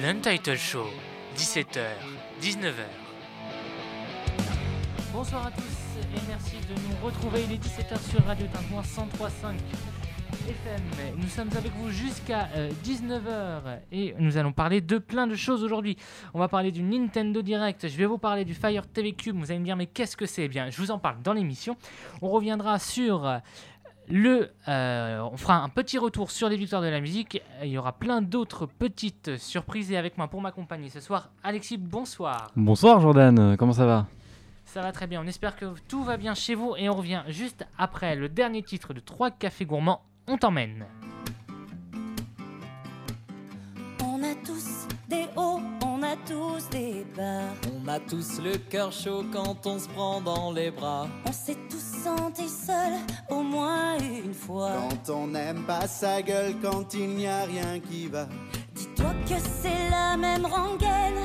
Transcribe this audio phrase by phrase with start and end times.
[0.00, 0.86] l'Untitled Show,
[1.36, 1.80] 17h,
[2.40, 2.72] 19h.
[5.12, 5.62] Bonsoir à tous
[6.00, 7.44] et merci de nous retrouver.
[7.46, 9.54] Il est 17h sur Radio Tintouin 103.5
[10.48, 10.80] FM.
[11.18, 12.48] Nous sommes avec vous jusqu'à
[12.82, 15.98] 19h et nous allons parler de plein de choses aujourd'hui.
[16.32, 19.36] On va parler du Nintendo Direct, je vais vous parler du Fire TV Cube.
[19.36, 20.44] Vous allez me dire, mais qu'est-ce que c'est?
[20.44, 21.76] Eh bien, je vous en parle dans l'émission.
[22.22, 23.30] On reviendra sur
[24.08, 27.42] le, euh, on fera un petit retour sur les victoires de la musique.
[27.62, 31.78] Il y aura plein d'autres petites surprises et avec moi pour m'accompagner ce soir, Alexis,
[31.78, 32.50] bonsoir.
[32.56, 34.06] Bonsoir Jordan, comment ça va?
[34.64, 37.22] Ça va très bien, on espère que tout va bien chez vous et on revient
[37.28, 40.02] juste après le dernier titre de 3 cafés gourmands.
[40.26, 40.86] On t'emmène.
[44.02, 47.50] On a tous des hauts, on a tous des bas.
[47.70, 51.06] On a tous le cœur chaud quand on se prend dans les bras.
[51.26, 52.98] On s'est tous sentis seuls
[53.30, 54.72] au moins une fois.
[55.06, 58.26] Quand on n'aime pas sa gueule, quand il n'y a rien qui va.
[58.74, 61.22] Dis-toi que c'est la même rengaine,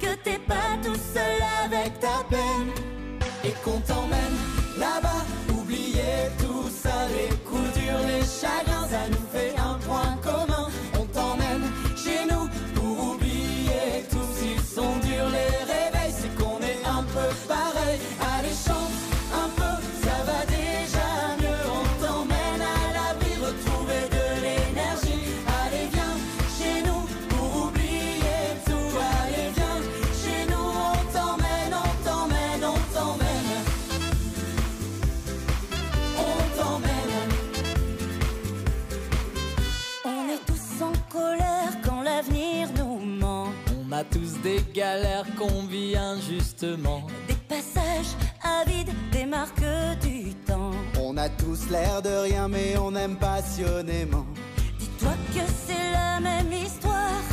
[0.00, 2.70] que t'es pas tout seul avec ta peine.
[3.44, 4.36] Et qu'on t'emmène
[4.78, 5.24] là-bas,
[5.56, 10.17] oublier tout ça, les coups durs, les chagrins, ça nous fait un point
[44.78, 47.02] galères qu'on vit injustement.
[47.26, 48.12] Des passages
[48.60, 50.70] avides, des marques du temps.
[51.00, 54.26] On a tous l'air de rien, mais on aime passionnément.
[54.78, 57.24] Dis-toi que c'est la même histoire,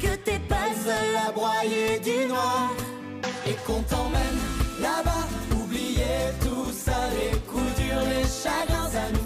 [0.00, 2.70] que t'es pas le seul à broyer du noir.
[3.44, 4.40] Et qu'on t'emmène
[4.80, 5.24] là-bas,
[5.60, 9.21] oublier tout ça, les coups durs, les chagrins, ça nous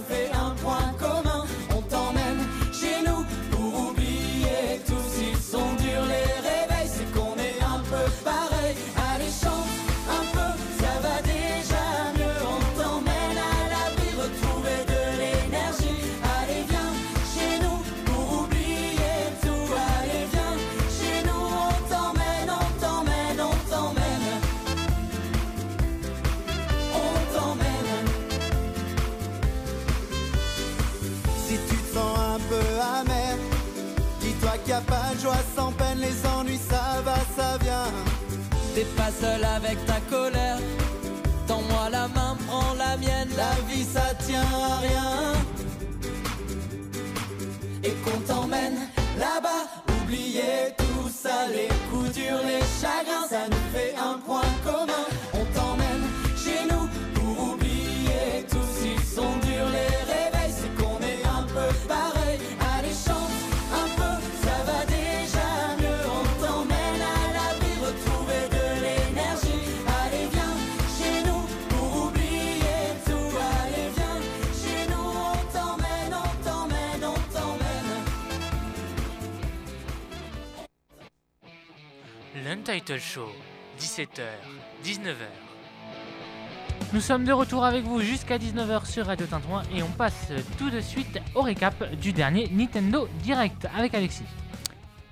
[38.76, 40.58] T'es pas seul avec ta colère.
[41.46, 43.30] Tends-moi la main, prends la mienne.
[43.34, 45.32] La vie ça tient à rien.
[47.82, 48.76] Et qu'on t'emmène
[49.18, 49.64] là-bas.
[50.02, 55.06] Oubliez tout ça, les coups durs, les chagrins, ça nous fait un point commun.
[82.66, 83.28] L'Untitled Show,
[83.78, 84.22] 17h,
[84.84, 85.14] 19h.
[86.92, 90.70] Nous sommes de retour avec vous jusqu'à 19h sur Radio Tintouin et on passe tout
[90.70, 94.24] de suite au récap du dernier Nintendo Direct avec Alexis.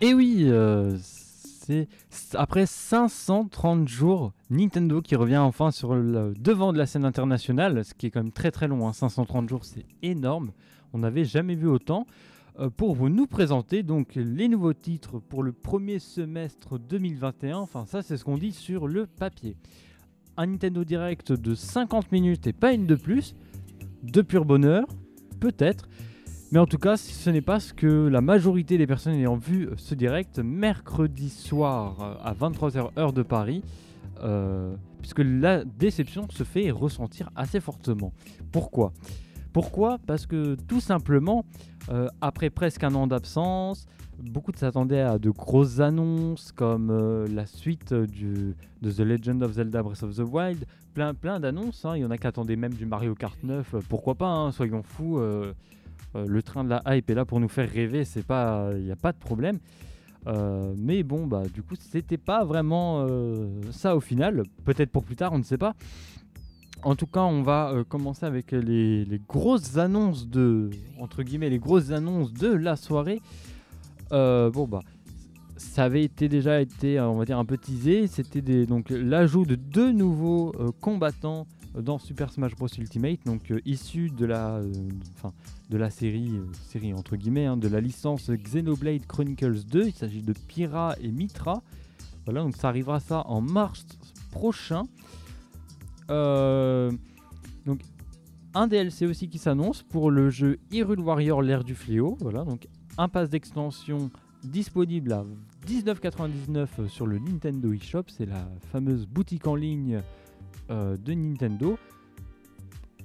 [0.00, 6.72] Et oui, euh, c'est c'est après 530 jours, Nintendo qui revient enfin sur le devant
[6.72, 9.64] de la scène internationale, ce qui est quand même très très long, hein, 530 jours
[9.64, 10.50] c'est énorme,
[10.92, 12.06] on n'avait jamais vu autant.
[12.60, 17.84] Euh, pour vous nous présenter donc les nouveaux titres pour le premier semestre 2021, enfin
[17.84, 19.56] ça c'est ce qu'on dit sur le papier.
[20.36, 23.34] Un Nintendo Direct de 50 minutes et pas une de plus,
[24.04, 24.86] de pur bonheur,
[25.40, 25.88] peut-être,
[26.52, 29.70] mais en tout cas, ce n'est pas ce que la majorité des personnes ayant vu
[29.76, 33.62] ce direct mercredi soir euh, à 23h heure de Paris,
[34.22, 38.12] euh, puisque la déception se fait ressentir assez fortement.
[38.52, 38.92] Pourquoi?
[39.54, 39.98] Pourquoi?
[40.04, 41.44] Parce que tout simplement,
[41.88, 43.86] euh, après presque un an d'absence,
[44.18, 48.04] beaucoup s'attendaient à de grosses annonces comme euh, la suite euh,
[48.82, 51.84] de The Legend of Zelda Breath of the Wild, plein, plein d'annonces.
[51.84, 51.96] hein.
[51.96, 54.50] Il y en a qui attendaient même du Mario Kart 9, euh, pourquoi pas, hein,
[54.50, 55.20] soyons fous.
[56.16, 59.12] le train de la hype est là pour nous faire rêver, il n'y a pas
[59.12, 59.60] de problème.
[60.76, 63.06] Mais bon, bah du coup, c'était pas vraiment
[63.70, 64.42] ça au final.
[64.64, 65.74] Peut-être pour plus tard, on ne sait pas.
[66.84, 70.68] En tout cas, on va euh, commencer avec les, grosses annonces de,
[71.00, 73.22] entre guillemets, les grosses annonces de la soirée.
[74.12, 74.82] Euh, bon bah,
[75.56, 78.06] ça avait été déjà été, euh, on va dire, un peu teasé.
[78.06, 80.52] C'était donc l'ajout de deux nouveaux
[80.82, 84.60] combattants dans Super Smash Bros Ultimate, donc issus de la,
[85.16, 85.32] enfin,
[85.70, 86.32] de la série,
[86.68, 89.86] série entre guillemets, hein, de la licence Xenoblade Chronicles 2.
[89.86, 91.62] Il s'agit de Pyra et Mitra.
[92.26, 93.86] Voilà, donc ça arrivera ça en mars
[94.30, 94.84] prochain.
[96.10, 96.90] Euh,
[97.66, 97.80] donc
[98.54, 102.16] un DLC aussi qui s'annonce pour le jeu Hyrule Warrior l'ère du fléau.
[102.20, 102.68] Voilà, donc
[102.98, 104.10] un pass d'extension
[104.44, 105.24] disponible à
[105.66, 108.04] 19,99€ sur le Nintendo eShop.
[108.08, 110.02] C'est la fameuse boutique en ligne
[110.70, 111.78] euh, de Nintendo.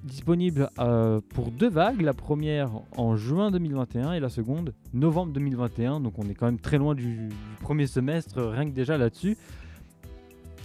[0.04, 6.00] Disponible euh, pour deux vagues, la première en juin 2021 et la seconde novembre 2021.
[6.00, 7.30] Donc on est quand même très loin du,
[7.60, 9.38] premier semestre, euh, rien que déjà là-dessus.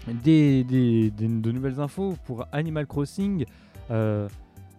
[0.06, 3.46] De nouvelles infos pour Animal Crossing
[3.90, 4.28] euh,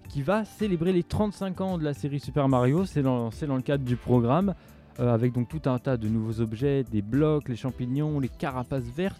[0.09, 2.85] qui va célébrer les 35 ans de la série Super Mario.
[2.85, 4.53] C'est dans, le cadre du programme
[4.99, 8.83] euh, avec donc tout un tas de nouveaux objets, des blocs, les champignons, les carapaces
[8.95, 9.19] vertes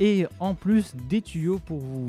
[0.00, 2.08] et en plus des tuyaux pour vous,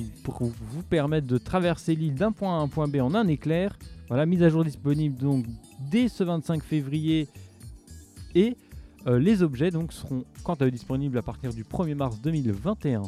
[0.89, 3.77] permettre de traverser l'île d'un point à un point B en un éclair.
[4.07, 5.45] Voilà, mise à jour disponible donc
[5.91, 7.27] dès ce 25 février
[8.35, 8.55] et
[9.09, 13.01] euh, les objets seront quant à eux disponibles à partir du 1er mars 2021.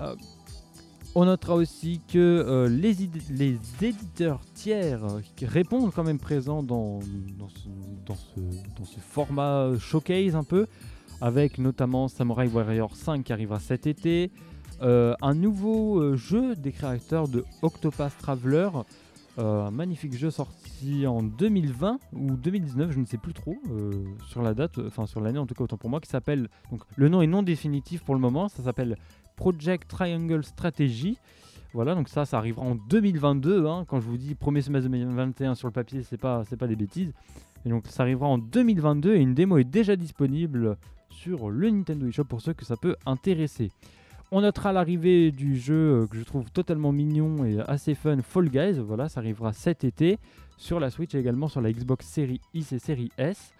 [0.00, 0.14] Euh,
[1.14, 3.04] on notera aussi que euh, les,
[3.80, 5.00] éditeurs tiers
[5.42, 10.66] répondent quand même présents dans, ce, format showcase un peu,
[11.20, 14.30] avec notamment Samurai Warrior 5 qui arrivera cet été,
[14.82, 18.68] un nouveau jeu des créateurs de Octopath Traveler,
[19.38, 23.90] un magnifique jeu sorti en 2020 ou 2019, je ne sais plus trop euh,
[24.28, 26.48] sur la date, euh, enfin sur l'année en tout cas autant pour moi, qui s'appelle,
[26.70, 28.96] donc le nom est non définitif pour le moment, ça s'appelle
[29.36, 31.18] Project Triangle Strategy.
[31.72, 33.66] Voilà, donc ça, ça arrivera en 2022.
[33.66, 33.84] hein.
[33.88, 37.12] Quand je vous dis premier semestre 2021 sur le papier, c'est pas, pas des bêtises.
[37.66, 40.76] Et donc ça arrivera en 2022 et une démo est déjà disponible
[41.10, 43.72] sur le Nintendo eShop pour ceux que ça peut intéresser.
[44.36, 48.48] On notera l'arrivée du jeu euh, que je trouve totalement mignon et assez fun, Fall
[48.48, 48.80] Guys.
[48.80, 50.18] Voilà, ça arrivera cet été
[50.56, 53.52] sur la Switch et également sur la Xbox Series X et Series S.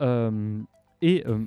[0.00, 0.60] Euh,
[1.02, 1.44] et euh,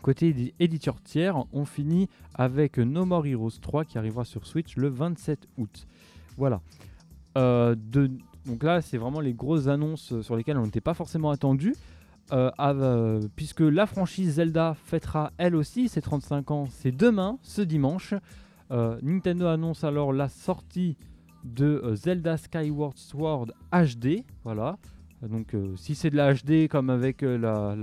[0.00, 4.76] côté édi- éditeur tiers, on finit avec No More Heroes 3 qui arrivera sur Switch
[4.76, 5.88] le 27 août.
[6.36, 6.60] Voilà.
[7.34, 11.74] Donc là, c'est vraiment les grosses annonces sur lesquelles on n'était pas forcément attendu.
[12.32, 17.62] Euh, euh, puisque la franchise Zelda fêtera elle aussi ses 35 ans, c'est demain, ce
[17.62, 18.14] dimanche.
[18.70, 20.96] Euh, Nintendo annonce alors la sortie
[21.44, 24.24] de Zelda Skyward Sword HD.
[24.44, 24.76] Voilà.
[25.22, 27.74] Donc si c'est de la HD comme avec la,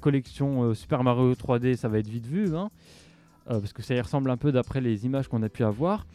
[0.00, 2.56] collection Super Mario 3D, ça va être vite vu.
[2.56, 2.70] hein.
[3.46, 6.06] Parce que ça y ressemble un peu d'après les images qu'on a pu avoir.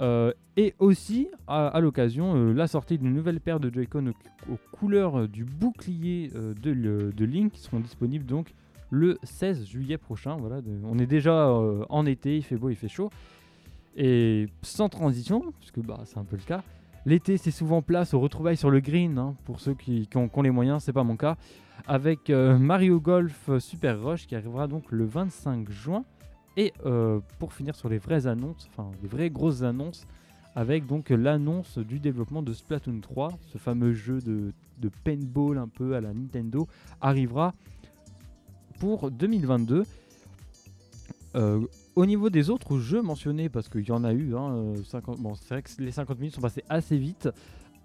[0.00, 4.12] Euh, et aussi, à, l'occasion, euh, la sortie d'une nouvelle paire de Joy-Con
[4.50, 8.54] aux, couleurs du bouclier euh, de, Link qui seront disponibles donc
[8.90, 10.36] le 16 juillet prochain.
[10.36, 11.50] Voilà, on est déjà
[11.88, 13.10] en été, il fait beau, il fait chaud.
[13.96, 16.62] Et sans transition, puisque bah, c'est un peu le cas,
[17.06, 20.38] l'été c'est souvent place aux retrouvailles sur le green, hein, pour ceux qui, ont, qui
[20.38, 21.36] ont les moyens, c'est pas mon cas,
[21.86, 26.04] avec Mario Golf Super Rush qui arrivera donc le 25 juin.
[26.56, 30.06] Et euh, pour finir sur les vraies annonces, enfin les vraies grosses annonces,
[30.54, 35.68] avec donc l'annonce du développement de Splatoon 3, ce fameux jeu de, de paintball un
[35.68, 36.66] peu à la Nintendo,
[37.00, 37.54] arrivera
[38.78, 39.84] pour 2022.
[41.34, 41.60] Euh,
[41.94, 45.20] au niveau des autres jeux mentionnés, parce qu'il y en a eu, hein, euh, 50
[45.20, 47.28] bon, c'est vrai que les 50 minutes sont passées assez vite.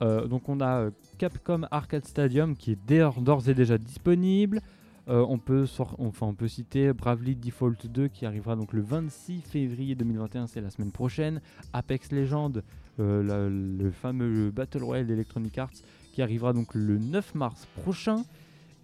[0.01, 4.60] Donc on a Capcom Arcade Stadium qui est d'ores et déjà disponible.
[5.08, 10.62] Euh, on, peut citer Bravely Default 2 qui arrivera donc le 26 février 2021, c'est
[10.62, 11.41] la semaine prochaine.
[11.74, 12.51] Apex Legends,
[13.00, 15.72] euh, le fameux Battle Royale d'Electronic Arts
[16.13, 18.24] qui arrivera donc le 9 mars prochain.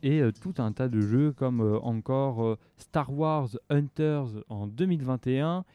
[0.04, 5.66] Et euh, tout un tas de jeux comme encore Star Wars Hunters en 2021,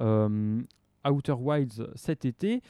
[0.00, 0.60] euh,
[1.08, 2.60] Outer Wilds cet été.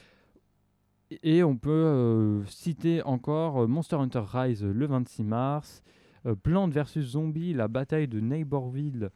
[1.23, 5.83] Et on peut citer encore Monster Hunter Rise le 26 mars,
[6.27, 9.11] euh, Plants vs Zombies, la bataille de Neighborville,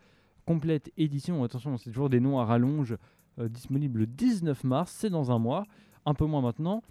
[0.44, 1.42] complète édition.
[1.44, 2.96] Attention, c'est toujours des noms à rallonge,
[3.38, 5.66] euh, disponible le 19 mars, c'est dans un mois,
[6.04, 6.82] un peu moins maintenant.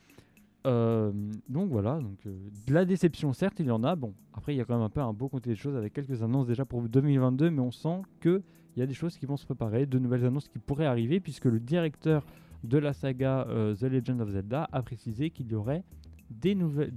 [0.66, 1.12] Euh,
[1.48, 3.96] donc voilà, donc, de la déception certes, il y en a.
[3.96, 5.94] Bon, après il y a quand même un peu un beau côté des choses avec
[5.94, 8.42] quelques annonces déjà pour 2022, mais on sent qu'il
[8.76, 11.46] y a des choses qui vont se préparer, de nouvelles annonces qui pourraient arriver, puisque
[11.46, 12.26] le directeur
[12.64, 15.84] de la saga The Legend of Zelda a précisé qu'il y aurait
[16.32, 16.92] des nouvelles,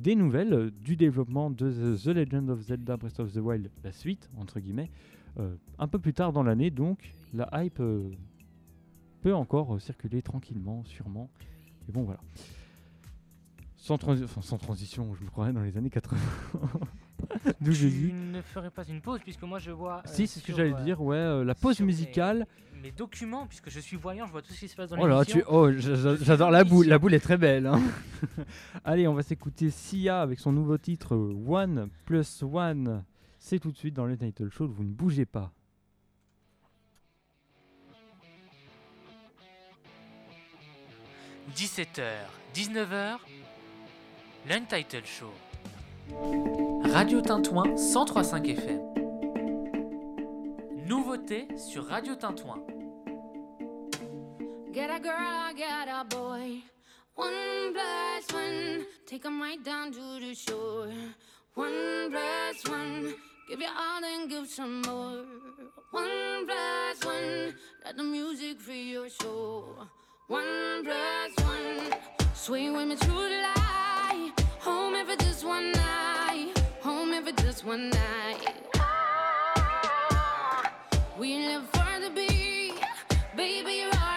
[0.00, 3.92] des nouvelles euh, du développement de The, Legend of Zelda Breath of the Wild, la
[3.92, 4.90] suite entre guillemets,
[5.38, 6.70] euh, un peu plus tard dans l'année.
[6.70, 8.10] Donc la hype euh,
[9.20, 11.30] peut encore euh, circuler tranquillement, sûrement.
[11.88, 12.20] Et bon voilà.
[13.76, 16.18] Sans, transi- enfin, sans transition, je me croirais dans les années 80.
[17.60, 18.12] D'où j'ai tu dit.
[18.12, 20.02] ne ferais pas une pause puisque moi je vois.
[20.06, 22.46] Si, c'est ce que j'allais dire, ouais, la pause musicale.
[22.82, 25.06] Mes, documents, puisque je suis voyant, je vois tout ce qui se passe dans Oh
[25.06, 25.42] là, tu...
[25.48, 27.66] oh, j'adore la boule, la boule est très belle.
[27.66, 27.80] hein.
[28.84, 33.04] Allez, on va s'écouter Sia avec son nouveau titre One Plus One.
[33.38, 35.52] C'est tout de suite dans le title show, vous ne bougez pas.
[41.56, 42.02] 17h,
[42.54, 43.18] 19h,
[44.48, 45.32] l'Untitled Show.
[46.92, 48.99] Radio Tintouin 1035 FM.
[50.90, 52.64] Nouveauté sur Radio Tintouin.
[54.72, 56.64] Get a girl, get a boy.
[57.14, 60.90] One plus one, take 'em right down to the shore.
[61.54, 63.14] One plus one,
[63.48, 65.24] give you all and give some more.
[65.92, 67.54] One plus one,
[67.84, 69.86] let the music free your soul.
[70.26, 71.94] One plus one,
[72.34, 74.32] swing with me through the light.
[74.62, 78.49] Home if just one night, home if just one night.
[83.40, 84.09] Baby, right.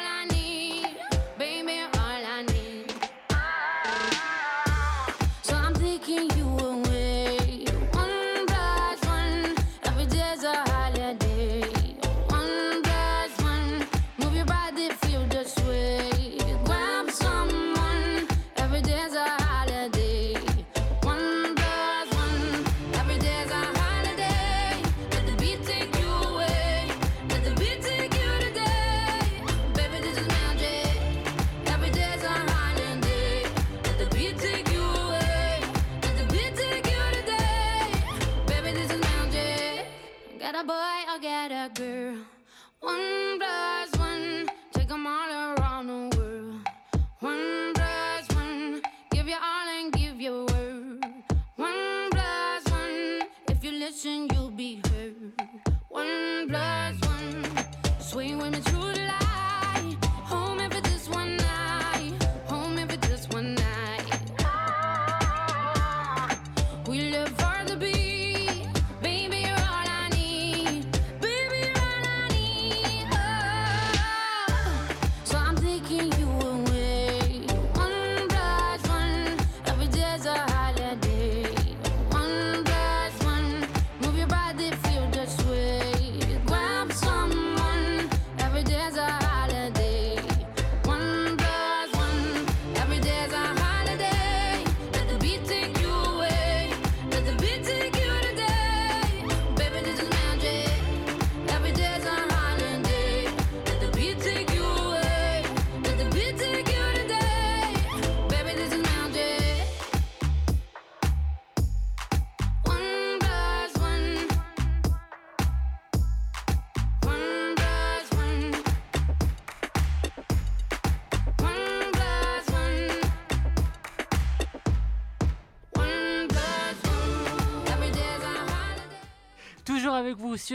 [41.50, 42.33] Boy or get a girl.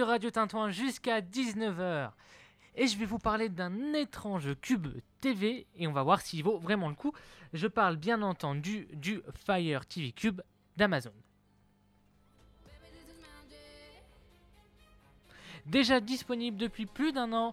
[0.03, 2.11] Radio Tintouin jusqu'à 19h.
[2.77, 4.87] Et je vais vous parler d'un étrange cube
[5.21, 7.13] TV et on va voir s'il vaut vraiment le coup.
[7.53, 10.41] Je parle bien entendu du Fire TV Cube
[10.77, 11.13] d'Amazon.
[15.67, 17.53] Déjà disponible depuis plus d'un an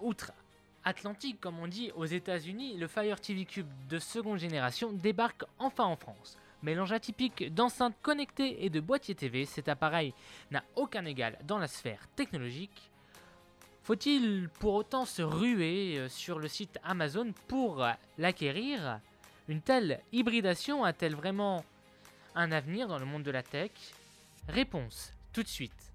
[0.00, 5.84] outre-Atlantique, comme on dit aux États-Unis, le Fire TV Cube de seconde génération débarque enfin
[5.84, 6.38] en France.
[6.66, 10.12] Mélange atypique d'enceintes connectées et de boîtiers TV, cet appareil
[10.50, 12.90] n'a aucun égal dans la sphère technologique.
[13.84, 17.86] Faut-il pour autant se ruer euh, sur le site Amazon pour
[18.18, 18.98] l'acquérir?
[19.46, 21.64] Une telle hybridation a-t-elle vraiment
[22.34, 23.70] un avenir dans le monde de la tech?
[24.48, 25.92] Réponse tout de suite.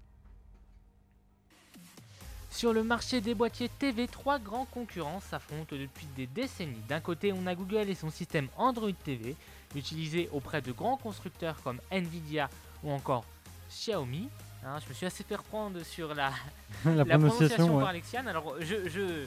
[2.52, 6.82] Sur le marché des boîtiers TV, trois grands concurrents s'affrontent depuis des décennies.
[6.86, 9.36] D'un côté, on a Google et son système Android TV,
[9.74, 12.48] utilisé auprès de grands constructeurs comme Nvidia
[12.82, 13.24] ou encore
[13.68, 14.28] Xiaomi.
[14.64, 16.32] Hein, je me suis assez fait reprendre sur la,
[16.84, 17.80] la, la prononciation, ouais.
[17.80, 18.28] par Alexiane.
[18.28, 19.26] Alors, je, je,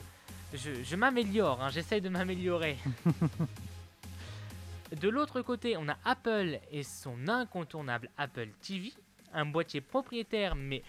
[0.53, 2.77] je, je m'améliore, hein, j'essaye de m'améliorer.
[5.01, 8.93] de l'autre côté, on a Apple et son incontournable Apple TV,
[9.33, 10.83] un boîtier propriétaire mais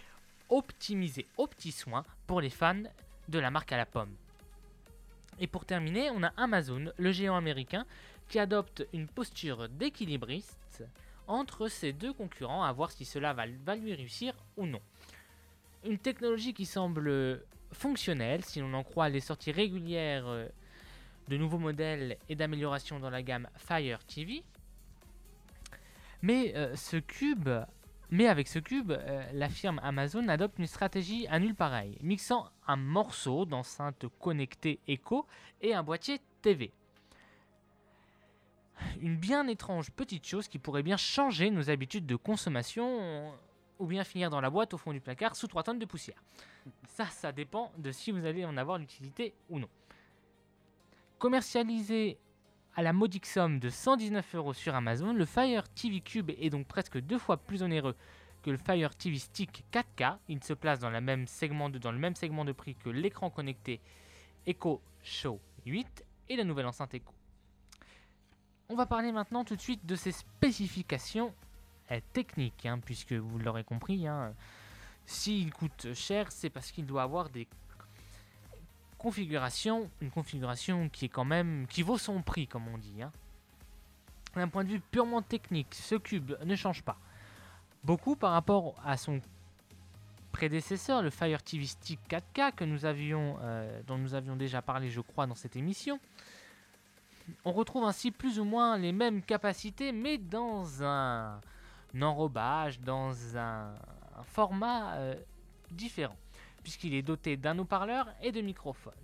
[0.49, 2.83] optimisé aux petits soins pour les fans
[3.29, 4.15] de la marque à la pomme.
[5.39, 7.85] Et pour terminer, on a Amazon, le géant américain,
[8.29, 10.85] qui adopte une posture d'équilibriste
[11.29, 14.81] entre ces deux concurrents, à voir si cela va, va lui réussir ou non.
[15.85, 17.43] Une technologie qui semble
[17.73, 20.49] fonctionnelle, si l'on en croit les sorties régulières euh,
[21.29, 24.43] de nouveaux modèles et d'améliorations dans la gamme Fire TV.
[26.23, 27.49] Mais euh, ce cube
[28.11, 32.51] Mais avec ce cube, euh, la firme Amazon adopte une stratégie à nul pareil, mixant
[32.67, 35.27] un morceau d'enceinte connectée Echo
[35.61, 36.73] et un boîtier TV.
[39.01, 43.33] Une bien étrange petite chose qui pourrait bien changer nos habitudes de consommation
[43.79, 46.23] ou bien finir dans la boîte au fond du placard sous 3 tonnes de poussière.
[46.89, 49.69] Ça, ça dépend de si vous allez en avoir l'utilité ou non.
[51.19, 52.19] Commercialisé
[52.75, 56.67] à la modique somme de 119 euros sur Amazon, le Fire TV Cube est donc
[56.67, 57.97] presque deux fois plus onéreux
[58.43, 60.19] que le Fire TV Stick 4K.
[60.29, 63.81] Il se place dans, le même segment de prix que l'écran connecté
[64.47, 67.16] Echo Show 8 et la nouvelle enceinte Echo.
[68.69, 71.33] On va parler maintenant tout de suite de ses spécifications
[71.91, 74.35] euh, techniques, hein, puisque vous l'aurez compris, hein,
[75.05, 77.47] s'il coûte cher, c'est parce qu'il doit avoir des
[78.99, 83.03] configurations, une configuration qui est quand même, qui vaut son prix, comme on dit.
[83.03, 83.13] hein.
[84.35, 86.99] D'un point de vue purement technique, ce cube ne change pas
[87.87, 89.21] beaucoup par rapport à son
[90.33, 94.91] prédécesseur, le Fire TV Stick 4K que nous avions, euh, dont nous avions déjà parlé,
[94.91, 95.99] je crois, dans cette émission.
[97.45, 101.41] On retrouve ainsi plus ou moins les mêmes capacités, mais dans un,
[102.01, 103.75] enrobage, dans un,
[104.23, 105.15] format euh,
[105.71, 106.17] différent,
[106.63, 108.95] puisqu'il est doté d'un haut-parleur et de microphones.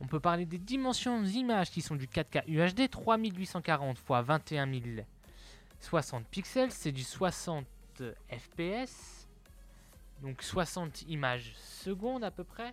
[0.00, 6.70] On peut parler des dimensions d'image qui sont du 4K UHD 3840 x 21060 pixels,
[6.70, 7.66] c'est du 60
[8.30, 9.26] fps,
[10.22, 12.72] donc 60 images secondes à peu près.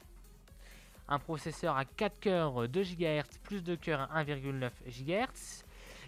[1.07, 5.63] Un processeur à 4 cœurs 2 GHz plus 2 cœurs 1,9 GHz.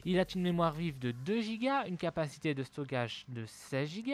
[0.06, 4.14] Il a une mémoire vive de 2 Go, une capacité de stockage de 16 Go.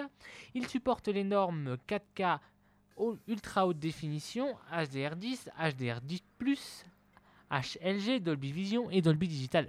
[0.53, 2.39] Il supporte les normes 4K
[2.97, 6.85] au- ultra haute définition, HDR10, HDR10+,
[7.51, 9.67] HLG, Dolby Vision et Dolby Digital+.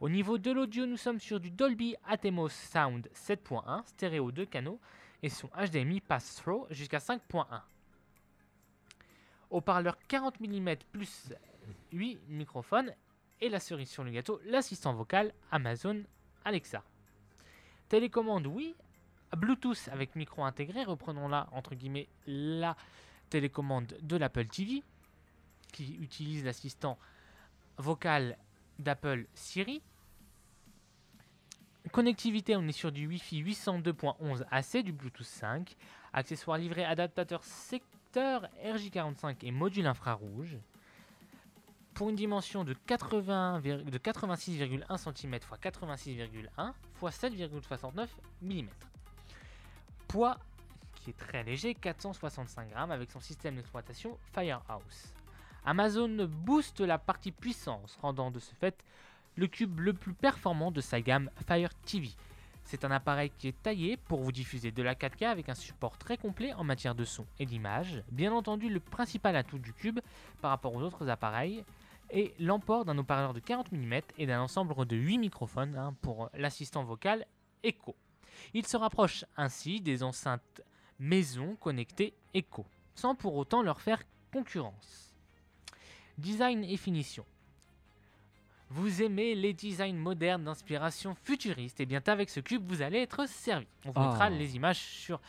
[0.00, 4.80] Au niveau de l'audio, nous sommes sur du Dolby Atmos Sound 7.1, stéréo 2 canaux,
[5.22, 7.46] et son HDMI pass-through jusqu'à 5.1.
[9.54, 11.32] Haut-parleur 40 mm plus
[11.92, 12.92] 8 microphones,
[13.40, 16.02] et la cerise sur le gâteau, l'assistant vocal Amazon
[16.44, 16.82] Alexa.
[17.88, 18.74] Télécommande, oui.
[19.36, 22.76] Bluetooth avec micro intégré, reprenons là, entre guillemets, la
[23.30, 24.82] télécommande de l'Apple TV,
[25.72, 26.98] qui utilise l'assistant
[27.78, 28.36] vocal
[28.80, 29.82] d'Apple Siri.
[31.92, 35.76] Connectivité, on est sur du Wi-Fi 802.11 AC, du Bluetooth 5.
[36.12, 37.44] Accessoires livrés, adaptateur
[38.14, 40.56] secteur RJ45 et module infrarouge.
[41.94, 46.72] Pour une dimension de, 80, vir- de 86,1 cm x 86,1
[47.02, 48.06] x 7,69
[48.42, 48.68] mm.
[50.08, 50.38] Poids
[50.94, 55.12] qui est très léger, 465 grammes avec son système d'exploitation Firehouse.
[55.66, 58.84] Amazon booste la partie puissance, rendant de ce fait
[59.36, 62.10] le cube le plus performant de sa gamme Fire TV.
[62.64, 65.98] C'est un appareil qui est taillé pour vous diffuser de la 4K avec un support
[65.98, 68.02] très complet en matière de son et d'image.
[68.10, 70.00] Bien entendu, le principal atout du cube
[70.40, 71.64] par rapport aux autres appareils
[72.10, 76.30] est l'emport d'un haut-parleur de 40 mm et d'un ensemble de 8 microphones hein, pour
[76.34, 77.26] l'assistant vocal
[77.62, 77.94] Echo.
[78.54, 80.62] Il se rapproche ainsi des enceintes
[80.98, 85.14] maison connectées Echo, sans pour autant leur faire concurrence.
[86.18, 87.24] Design et finition.
[88.74, 93.28] Vous aimez les designs modernes d'inspiration futuriste Et bien avec ce cube, vous allez être
[93.28, 93.68] servi.
[93.84, 95.20] On vous mettra les images sur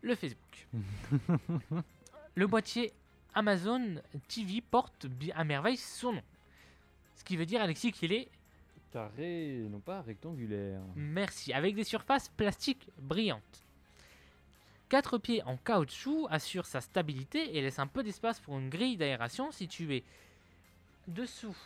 [0.00, 0.68] le Facebook.
[2.36, 2.92] le boîtier
[3.34, 3.96] Amazon
[4.28, 6.22] TV porte à merveille son nom.
[7.16, 8.28] Ce qui veut dire, Alexis, qu'il est
[8.92, 10.80] Carré, non pas rectangulaire.
[10.94, 13.64] Merci, avec des surfaces plastiques brillantes.
[14.88, 18.96] Quatre pieds en caoutchouc assurent sa stabilité et laissent un peu d'espace pour une grille
[18.96, 20.04] d'aération située
[21.08, 21.56] dessous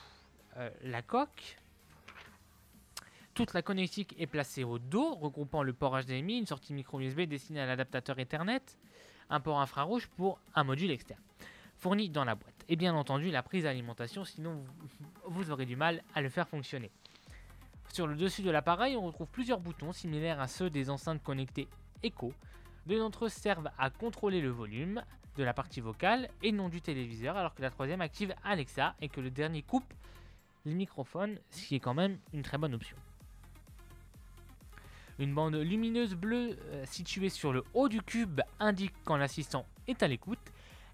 [0.59, 1.57] euh, la coque.
[3.35, 7.23] Toute la connectique est placée au dos, regroupant le port HDMI, une sortie micro USB
[7.23, 8.63] destinée à l'adaptateur Ethernet,
[9.31, 11.23] un port infrarouge pour un module externe,
[11.77, 12.65] fourni dans la boîte.
[12.69, 14.89] Et bien entendu la prise d'alimentation, sinon vous,
[15.27, 16.91] vous aurez du mal à le faire fonctionner.
[17.93, 21.69] Sur le dessus de l'appareil, on retrouve plusieurs boutons similaires à ceux des enceintes connectées
[22.03, 22.33] Echo.
[22.87, 25.03] Deux d'entre eux servent à contrôler le volume
[25.37, 29.09] de la partie vocale et non du téléviseur, alors que la troisième active Alexa et
[29.09, 29.95] que le dernier coupe
[30.65, 32.97] les microphones, ce qui est quand même une très bonne option.
[35.19, 40.03] Une bande lumineuse bleue euh, située sur le haut du cube indique quand l'assistant est
[40.03, 40.39] à l'écoute.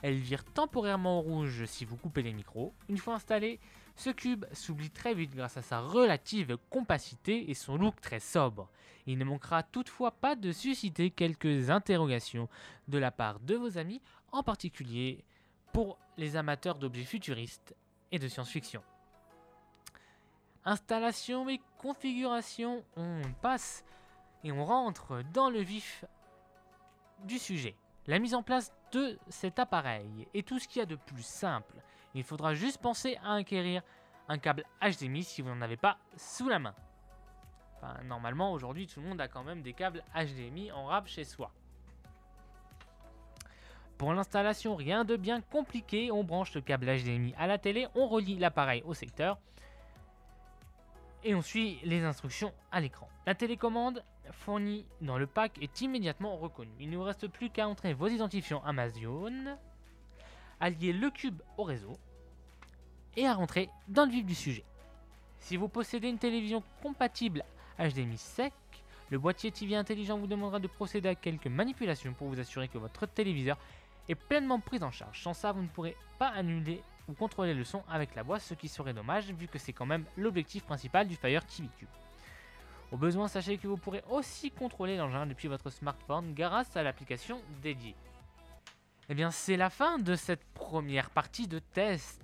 [0.01, 2.73] Elle vire temporairement au rouge si vous coupez les micros.
[2.89, 3.61] Une fois installé,
[3.97, 8.69] ce cube s'oublie très vite grâce à sa relative compacité et son look très sobre.
[9.07, 12.49] Il ne manquera toutefois pas de susciter quelques interrogations
[12.89, 14.01] de la part de vos amis,
[14.33, 15.25] en particulier
[15.73, 17.75] pour les amateurs d'objets futuristes
[18.11, 18.83] et de science-fiction.
[20.67, 23.85] Installation et configuration, on passe
[24.45, 26.05] Et on rentre dans le vif
[27.25, 27.77] du sujet.
[28.07, 31.25] La mise en place de cet appareil est tout ce qu'il y a de plus
[31.25, 31.77] simple.
[32.15, 33.83] Il faudra juste penser à acquérir
[34.29, 36.75] un câble HDMI si vous n'en avez pas sous la main.
[38.05, 41.53] Normalement, aujourd'hui, tout le monde a quand même des câbles HDMI en rab chez soi.
[43.99, 46.11] Pour l'installation, rien de bien compliqué.
[46.11, 49.39] On branche le câble HDMI à la télé, on relie l'appareil au secteur
[51.25, 53.09] et on suit les instructions à l'écran.
[53.27, 56.71] La télécommande fournie dans le pack est immédiatement reconnue.
[56.79, 59.57] Il ne vous reste plus qu'à entrer vos identifiants Amazon,
[60.61, 61.97] à lier le cube au réseau
[63.17, 64.65] et à rentrer dans le vif du sujet.
[65.39, 67.45] Si vous possédez une télévision compatible
[67.79, 68.53] HDMI sec,
[69.11, 72.79] le boîtier TV intelligent vous demandera de procéder à quelques manipulations pour vous assurer que
[72.79, 73.59] votre téléviseur
[74.09, 75.23] est pleinement pris en charge.
[75.23, 78.55] Sans ça, vous ne pourrez pas annuler ou contrôler le son avec la voix, ce
[78.55, 81.89] qui serait dommage vu que c'est quand même l'objectif principal du Fire TV Cube.
[82.93, 87.41] Au besoin, sachez que vous pourrez aussi contrôler l'engin depuis votre smartphone grâce à l'application
[87.63, 87.97] dédiée.
[89.09, 92.21] Eh bien, c'est la fin de cette première partie de test.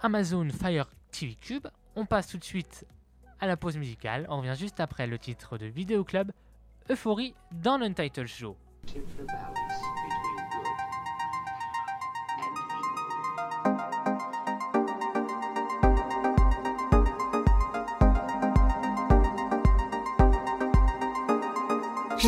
[0.00, 1.66] Amazon Fire TV Cube.
[1.96, 2.86] On passe tout de suite
[3.40, 4.26] à la pause musicale.
[4.28, 6.32] On revient juste après le titre de Vidéo Club,
[6.90, 8.56] Euphorie dans l'Untitled Show.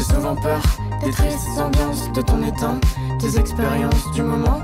[0.07, 0.63] Souvent peur
[1.05, 2.75] des tristes ambiances de ton état,
[3.21, 4.61] des expériences du moment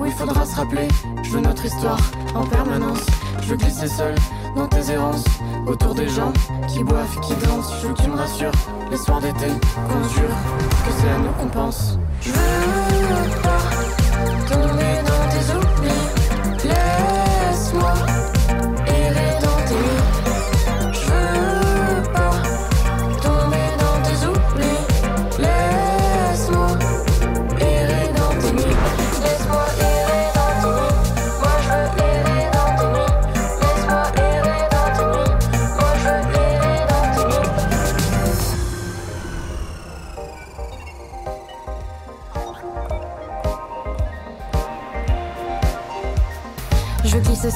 [0.00, 0.88] où il faudra se rappeler.
[1.22, 2.00] Je veux notre histoire
[2.34, 3.04] en permanence.
[3.42, 4.14] Je veux glisser seul
[4.54, 5.24] dans tes errances
[5.66, 6.32] autour des gens
[6.68, 7.72] qui boivent, qui dansent.
[7.82, 8.52] Je veux que tu me rassures
[8.90, 10.36] les soirs d'été, qu'on jure
[10.84, 11.98] que c'est à nous qu'on pense.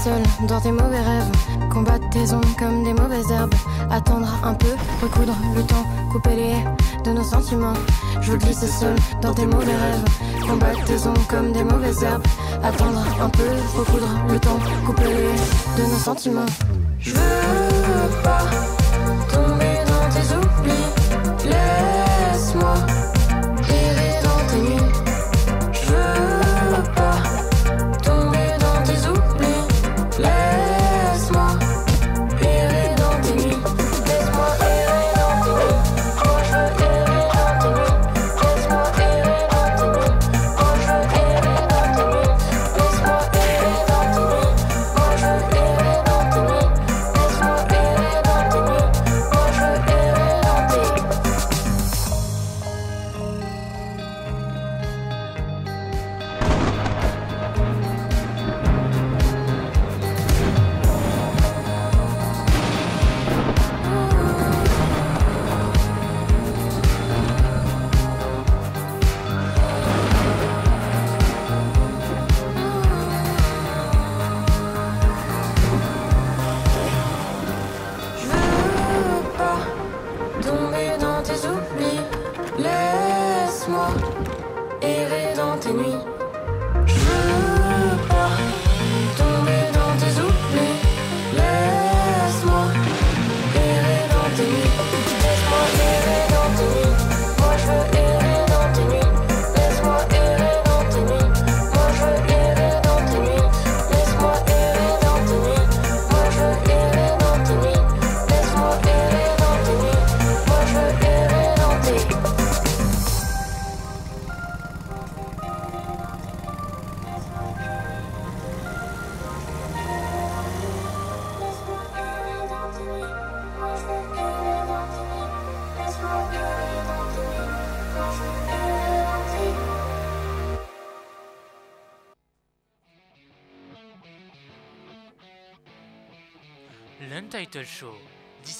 [0.04, 1.30] Seul dans tes mauvais rêves,
[1.70, 3.54] combattre tes ongles comme des mauvaises herbes,
[3.90, 6.64] attendre un peu, recoudre le temps, couper les haies
[7.04, 7.74] de nos sentiments.
[8.20, 12.26] Je veux glisser seul dans tes mauvais rêves, combattre tes ongles comme des mauvaises herbes,
[12.62, 16.50] attendre un peu, recoudre le temps, couper les haies de nos sentiments.
[16.98, 17.69] Je veux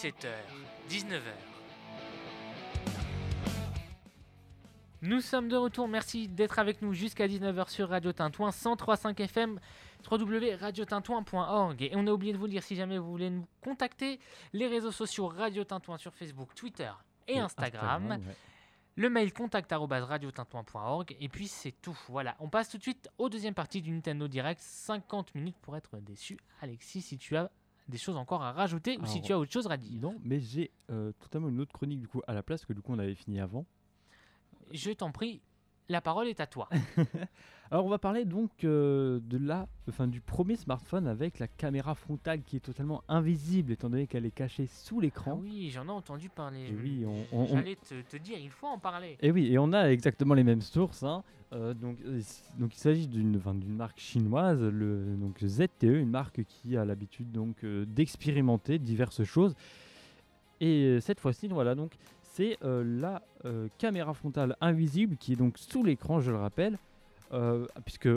[0.01, 0.29] 17h,
[0.89, 1.21] 19h.
[5.03, 9.61] Nous sommes de retour, merci d'être avec nous jusqu'à 19h sur Radio Tintouin 103.5 FM
[10.11, 14.21] www.radiotintouin.org et on a oublié de vous dire si jamais vous voulez nous contacter
[14.55, 16.93] les réseaux sociaux Radio Tintouin sur Facebook, Twitter
[17.29, 18.09] et, Instagram.
[18.09, 18.35] ouais.
[18.97, 21.99] Le mail contact radiotintouin.org et puis c'est tout.
[22.09, 24.63] Voilà, on passe tout de suite aux deuxième partie du Nintendo Direct.
[24.63, 26.39] 50 minutes pour être déçu.
[26.63, 27.51] Alexis, si tu as
[27.91, 30.01] des choses encore à rajouter ou si tu as autre chose à dire.
[30.01, 32.81] Non, mais j'ai euh, totalement une autre chronique du coup à la place que du
[32.81, 33.67] coup on avait fini avant.
[34.73, 35.43] Je t'en prie,
[35.89, 36.69] la parole est à toi.
[37.73, 41.95] Alors on va parler donc euh, de la, enfin du premier smartphone avec la caméra
[41.95, 45.39] frontale qui est totalement invisible étant donné qu'elle est cachée sous Ah l'écran.
[45.41, 46.67] oui, j'en ai entendu parler.
[46.69, 49.17] Et oui, on- on- on- J'allais te, te dire, il faut en parler.
[49.21, 51.05] Et oui, et on a exactement les mêmes sources.
[51.05, 51.23] hein.
[51.53, 52.21] Euh, donc, euh,
[52.59, 56.85] donc il s'agit d'une enfin, d'une marque chinoise, le donc ZTE, une marque qui a
[56.85, 59.55] l'habitude donc euh, d'expérimenter diverses choses.
[60.61, 63.23] Et cette fois-ci, voilà donc c'est la
[63.79, 66.79] caméra frontale invisible qui est donc sous l'écran, je le rappelle,
[67.85, 68.09] puisque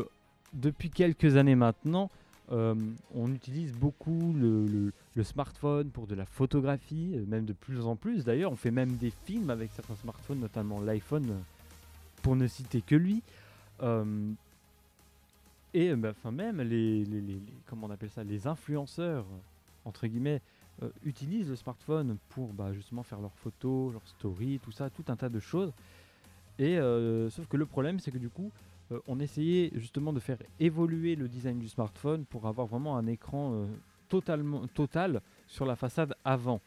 [0.54, 2.10] depuis quelques années maintenant,
[2.52, 2.76] euh,
[3.16, 4.92] on utilise beaucoup le,
[5.24, 8.52] smartphone pour de la photographie, euh, même de plus en plus d'ailleurs.
[8.52, 11.40] On fait même des films avec certains smartphones, notamment l'iPhone, euh,
[12.22, 13.22] pour ne citer que lui.
[13.82, 14.34] Euh,
[15.74, 17.06] et euh, bah, même les,
[17.66, 19.26] comment on appelle ça, les influenceurs
[19.86, 20.42] entre guillemets
[20.82, 25.06] euh, utilisent le smartphone pour bah, justement faire leurs photos, leurs stories, tout ça, tout
[25.08, 25.72] un tas de choses.
[26.60, 28.52] Et euh, sauf que le problème, c'est que du coup,
[28.92, 33.08] euh, on essayait justement de faire évoluer le design du smartphone pour avoir vraiment un
[33.08, 33.66] écran euh,
[34.10, 36.62] total sur la façade avant.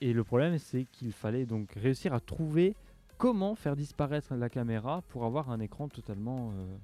[0.00, 2.74] Et le problème, c'est qu'il fallait donc réussir à trouver
[3.18, 6.76] comment faire disparaître la caméra pour avoir un écran totalement euh,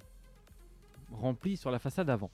[1.12, 2.30] rempli sur la façade avant.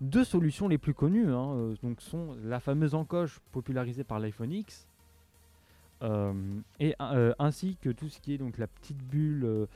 [0.00, 4.86] Deux solutions les plus connues hein, donc sont la fameuse encoche popularisée par l'iPhone X
[6.78, 6.94] et
[7.40, 9.66] ainsi que tout ce qui est donc la petite bulle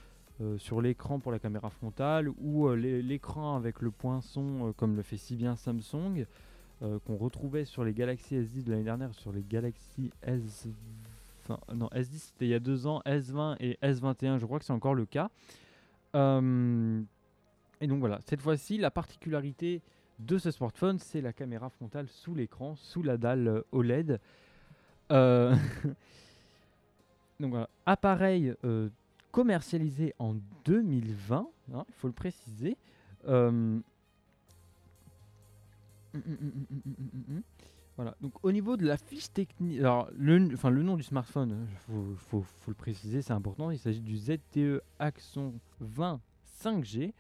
[0.43, 4.73] euh, sur l'écran pour la caméra frontale ou euh, l'é- l'écran avec le poinçon euh,
[4.73, 6.27] comme le fait si bien Samsung
[7.07, 10.67] qu'on retrouvait sur les Galaxy S10 de l'année dernière sur les Galaxy S
[11.73, 14.73] non S10 c'était il y a deux ans S20 et S21 je crois que c'est
[14.73, 15.31] encore le cas.
[16.15, 16.19] Et
[17.87, 19.81] donc voilà cette fois-ci la particularité
[20.19, 24.19] de ce smartphone c'est la caméra frontale sous l'écran sous la dalle OLED
[25.11, 25.61] donc
[27.51, 28.55] voilà appareil
[29.33, 32.77] commercialisé en 2020, hein, il faut le préciser.
[33.27, 33.83] Euh, hum,
[36.15, 36.67] hum,
[37.29, 37.43] hum,
[37.97, 38.17] voilà.
[38.21, 41.67] Donc au niveau de la fiche technique, alors le, enfin, le nom du smartphone, hein,
[41.89, 43.71] il faut, le préciser, c'est important.
[43.71, 46.21] Il s'agit du ZTE Axon 20
[46.63, 47.13] 5G.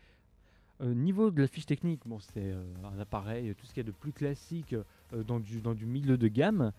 [0.80, 3.86] Euh, niveau de la fiche technique, bon, c'est euh, un appareil, tout ce qu'il y
[3.86, 6.72] a de plus classique euh, dans, du, dans du milieu de gamme.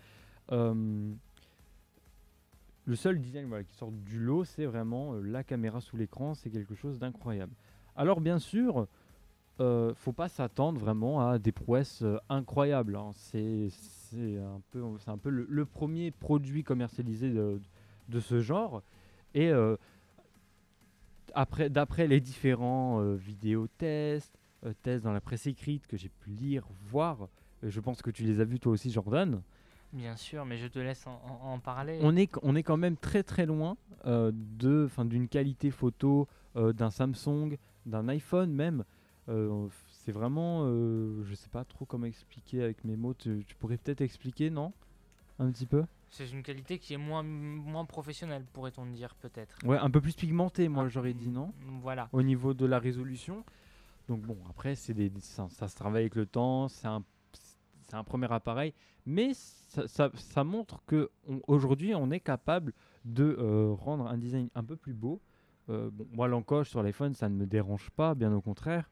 [2.85, 6.49] Le seul design qui sort du lot, c'est vraiment euh, la caméra sous l'écran, c'est
[6.49, 7.53] quelque chose d'incroyable.
[7.95, 8.87] Alors bien sûr,
[9.59, 12.95] euh, faut pas s'attendre vraiment à des prouesses euh, incroyables.
[12.95, 13.11] hein.
[13.13, 13.69] C'est
[14.37, 18.81] un peu, c'est un peu le, premier produit commercialisé de, ce genre.
[19.35, 19.75] Et euh,
[21.33, 24.37] après, d'après les différents vidéos tests,
[24.83, 27.27] tests dans la presse écrite que j'ai pu lire, voir,
[27.63, 29.41] je pense que tu les as vus toi aussi, Jordan.
[29.93, 31.99] Bien sûr, mais je te laisse en, en- en parler.
[32.01, 36.73] On est, on est quand même très très loin euh, de, d'une qualité photo euh,
[36.73, 38.83] d'un Samsung, d'un iPhone même.
[39.29, 43.13] Euh, c'est vraiment, euh, je sais pas trop comment expliquer avec mes mots.
[43.13, 44.73] Tu, tu pourrais peut-être expliquer, non?
[45.39, 45.83] Un petit peu?
[46.09, 49.55] C'est une qualité qui est moins, moins professionnelle, pourrait-on dire peut-être.
[49.65, 51.53] Ouais, un peu plus pigmenté, moi Ah, j'aurais dit, non?
[51.81, 52.09] Voilà.
[52.11, 53.43] Au niveau de la résolution.
[54.09, 57.03] Donc bon, après, c'est des, ça, ça se travaille avec le temps, c'est un,
[57.87, 58.73] c'est un premier appareil,
[59.05, 61.09] mais ça, montre que
[61.47, 62.73] aujourd'hui, on est capable
[63.05, 65.21] de euh, rendre un design un peu plus beau.
[65.69, 68.89] Euh, moi, l'encoche sur l'iPhone, ça ne me dérange pas, bien au contraire.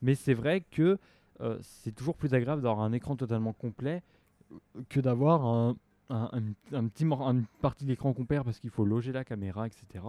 [0.00, 0.98] Mais c'est vrai que
[1.40, 4.02] euh, c'est toujours plus agréable d'avoir un écran totalement complet
[4.88, 5.74] que d'avoir
[6.10, 6.54] une
[7.60, 10.04] partie d'écran qu'on perd parce qu'il faut loger la caméra, etc.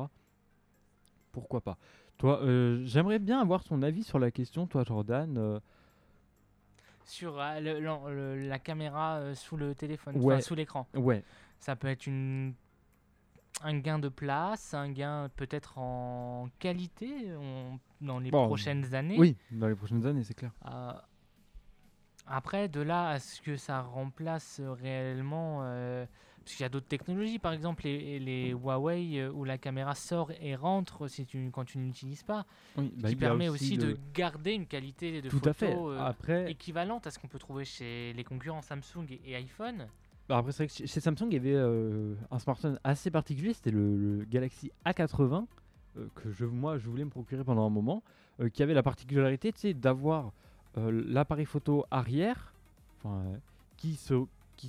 [1.32, 1.78] Pourquoi pas?
[2.18, 2.42] Toi,
[2.84, 5.62] j'aimerais bien avoir ton avis sur la question, toi, Jordan.
[7.06, 10.42] Sur euh, le- l'en- le- la caméra euh, sous le téléphone, Ouais.
[10.42, 10.88] sous l'écran.
[10.96, 11.24] ouais,
[11.60, 12.54] Ça peut être une,
[13.62, 19.18] un gain de place, un gain peut-être en qualité on- dans les Bon, prochaines années.
[19.20, 20.52] oui, dans les prochaines années, c'est clair.
[20.66, 20.92] Euh,
[22.26, 26.06] après, de là à ce que ça remplace réellement, euh,
[26.44, 29.96] parce qu'il y a d'autres technologies, par exemple les, les Huawei euh, où la caméra
[29.96, 32.46] sort et rentre si tu, quand tu ne l'utilises pas,
[32.78, 35.74] Oui, bah, qui permet aussi, le- de garder une qualité de Tout photo à fait.
[35.78, 39.88] euh, Après, équivalente à ce qu'on peut trouver chez les concurrents Samsung et, iPhone.
[40.28, 43.54] bah, après c'est vrai que chez- Samsung, il y avait euh, un smartphone assez particulier,
[43.54, 45.46] c'était le, le Galaxy A80,
[45.98, 48.04] euh, que je, moi je voulais me procurer pendant un moment,
[48.42, 50.32] euh, qui avait la particularité d'avoir
[50.76, 52.52] l'appareil photo arrière,
[53.78, 54.16] qui se,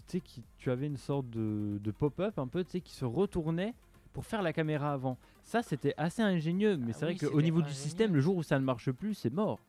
[0.03, 3.05] qui, qui, tu avais une sorte de, de pop-up un peu, tu sais, qui se
[3.05, 3.75] retournait
[4.13, 5.19] pour faire la caméra avant.
[5.43, 8.43] Ça c'était assez ingénieux, mais Ah c'est vrai qu'au niveau du système, le jour où
[8.43, 9.61] ça ne marche plus, c'est mort.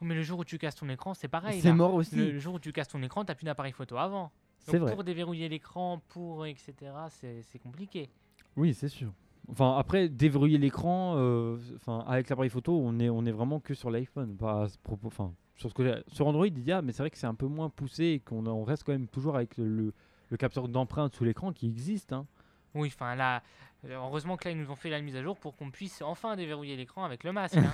[0.00, 1.60] Mais le jour où tu casses ton écran, c'est pareil.
[1.60, 2.14] c'est mort aussi.
[2.14, 4.30] Le, le jour où tu casses ton écran, t'as plus d'appareil photo avant.
[4.58, 4.92] C'est vrai.
[4.94, 6.74] pour déverrouiller l'écran, pour etc.,
[7.08, 8.10] c'est c'est compliqué.
[8.56, 9.12] Oui, c'est sûr.
[9.50, 13.72] Enfin, après, déverrouiller l'écran, euh, enfin, avec l'appareil photo, on est, on est vraiment que
[13.72, 14.36] sur l'iPhone.
[14.36, 17.02] Pas à ce propos, enfin, sur, ce que sur Android, il y a, mais c'est
[17.02, 19.56] vrai que c'est un peu moins poussé et qu'on on reste quand même toujours avec
[19.58, 19.92] le, le-
[20.30, 22.12] le capteur d'empreinte sous l'écran qui existe.
[22.12, 22.26] hein.
[22.74, 23.42] Oui, enfin là,
[23.86, 26.00] euh, heureusement que là ils nous ont fait la mise à jour pour qu'on puisse
[26.02, 27.56] enfin déverrouiller l'écran avec le masque.
[27.56, 27.72] hein.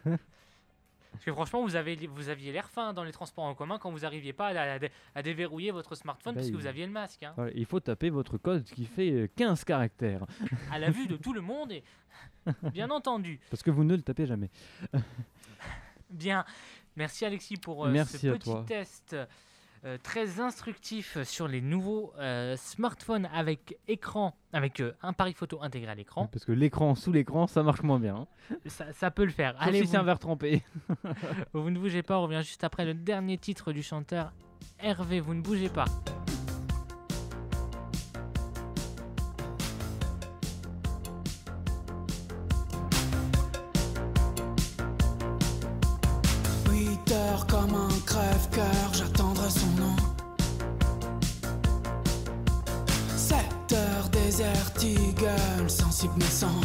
[1.12, 3.90] Parce que franchement, vous, avez, vous aviez l'air fin dans les transports en commun quand
[3.90, 6.84] vous n'arriviez pas à, à dé- à déverrouiller votre smartphone Bah, parce que vous aviez
[6.84, 7.22] le masque.
[7.22, 7.32] hein.
[7.36, 10.26] Voilà, il faut taper votre code qui fait euh, 15 caractères.
[10.70, 11.82] À la vue de tout le monde, et
[12.74, 13.40] bien entendu.
[13.48, 14.50] Parce que vous ne le tapez jamais.
[16.10, 16.44] Bien,
[16.96, 18.64] merci Alexis pour euh, Merci ce petit toi.
[18.66, 19.16] test
[19.84, 25.90] euh, très instructif sur les nouveaux euh, smartphones avec écran, avec un appareil photo intégré
[25.90, 26.26] à l'écran.
[26.32, 28.16] Parce que l'écran sous l'écran, ça marche moins bien.
[28.50, 28.56] hein.
[28.66, 29.52] Ça, ça peut le faire.
[29.58, 30.62] Sauf Allez, si vous, c'est un verre trempé.
[31.52, 34.32] vous ne bougez pas, on revient juste après le dernier titre du chanteur
[34.80, 35.84] Hervé, vous ne bougez pas.
[56.18, 56.55] darkness song.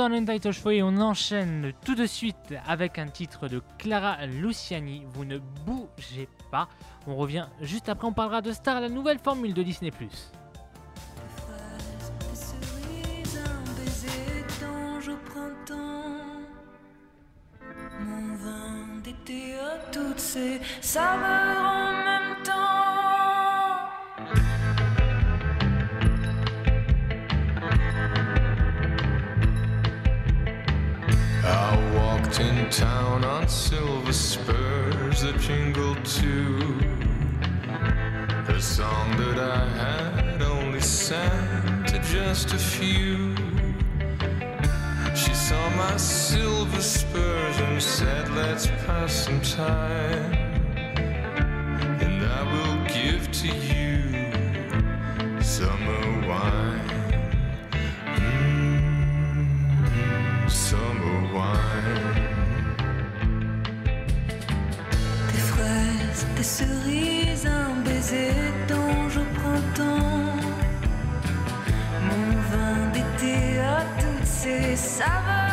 [0.00, 5.02] Dans l'Untitled Show et on enchaîne tout de suite avec un titre de Clara Luciani.
[5.12, 5.36] Vous ne
[5.66, 6.70] bougez pas.
[7.06, 9.92] On revient juste après, on parlera de Star, la nouvelle formule de Disney+.
[36.04, 36.78] Too.
[38.48, 43.34] A song that I had only sang to just a few.
[45.14, 50.32] She saw my silver spurs and said, Let's pass some time.
[52.04, 53.89] And I will give to you
[66.60, 68.32] cerises, un baiser
[68.68, 70.36] d'ange au printemps.
[72.08, 75.49] Mon vin d'été a toutes ses saveurs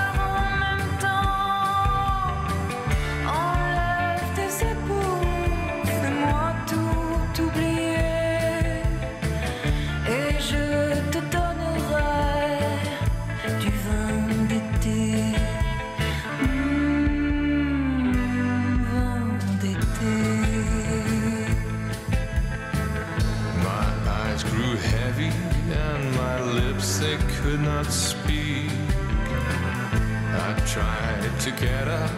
[31.60, 32.12] get up,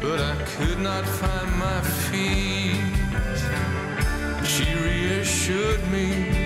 [0.00, 2.76] but I could not find my feet.
[4.46, 6.45] She reassured me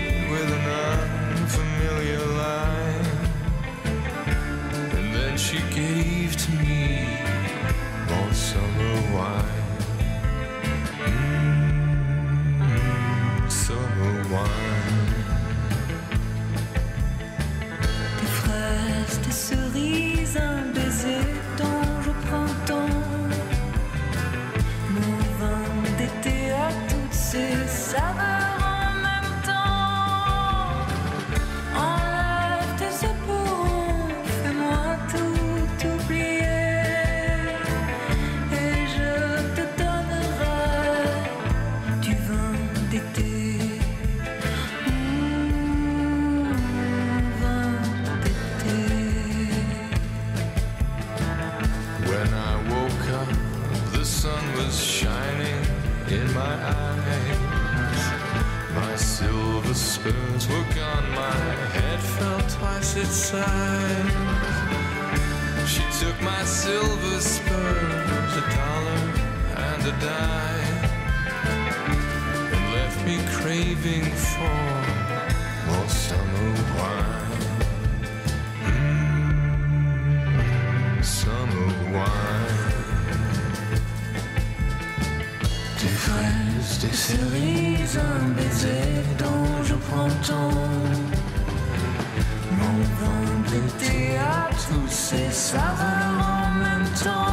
[62.96, 64.12] its size.
[65.66, 69.02] She took my silver spurs, a dollar
[69.68, 70.78] and a dime,
[72.52, 74.56] and left me craving for
[75.66, 77.52] more summer wine.
[79.84, 82.70] Mm, summer wine.
[85.80, 91.09] Des fraises, des cerises, un baiser d'ange au printemps.
[91.09, 91.09] Mon
[95.10, 97.29] tous ses saveurs en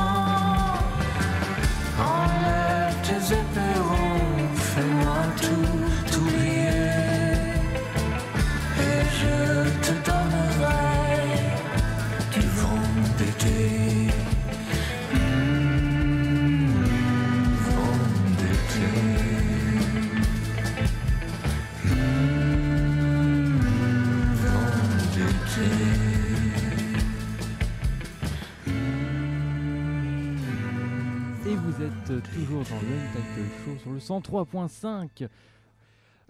[31.67, 35.27] vous êtes euh, toujours dans l'Untitled Show sur le 103.5.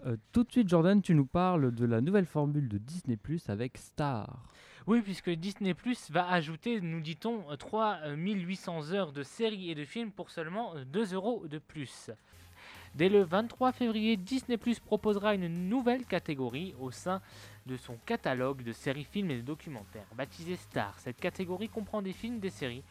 [0.04, 3.48] Euh, tout de suite, Jordan, tu nous parles de la nouvelle formule de Disney Plus
[3.48, 4.42] avec Star.
[4.88, 10.10] Oui, puisque Disney Plus va ajouter, nous dit-on, 3800 heures de séries et de films
[10.10, 12.10] pour seulement euh, 2 euros de plus.
[12.96, 17.22] Dès le 23 février, Disney Plus proposera une nouvelle catégorie au sein
[17.66, 20.98] de son catalogue de séries, films et documentaires, baptisé Star.
[20.98, 22.82] Cette catégorie comprend des films, des séries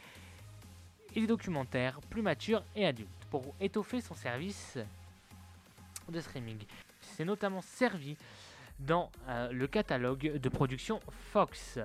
[1.18, 4.78] et des documentaires plus matures et adultes pour étoffer son service
[6.08, 6.60] de streaming.
[7.02, 8.16] C'est notamment servi
[8.80, 11.02] dans euh, le catalogue de production
[11.34, 11.80] Fox.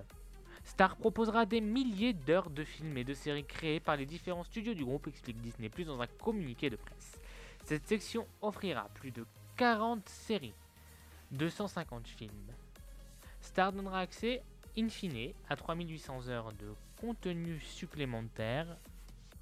[0.64, 4.74] Star proposera des milliers d'heures de films et de séries créés par les différents studios
[4.74, 7.18] du groupe, explique Disney Plus dans un communiqué de presse.
[7.64, 9.24] Cette section offrira plus de
[9.57, 10.53] 40 séries,
[11.30, 12.53] 250 films.
[13.41, 14.43] Star donnera accès,
[14.76, 18.66] in fine, à 3800 heures de contenu supplémentaire,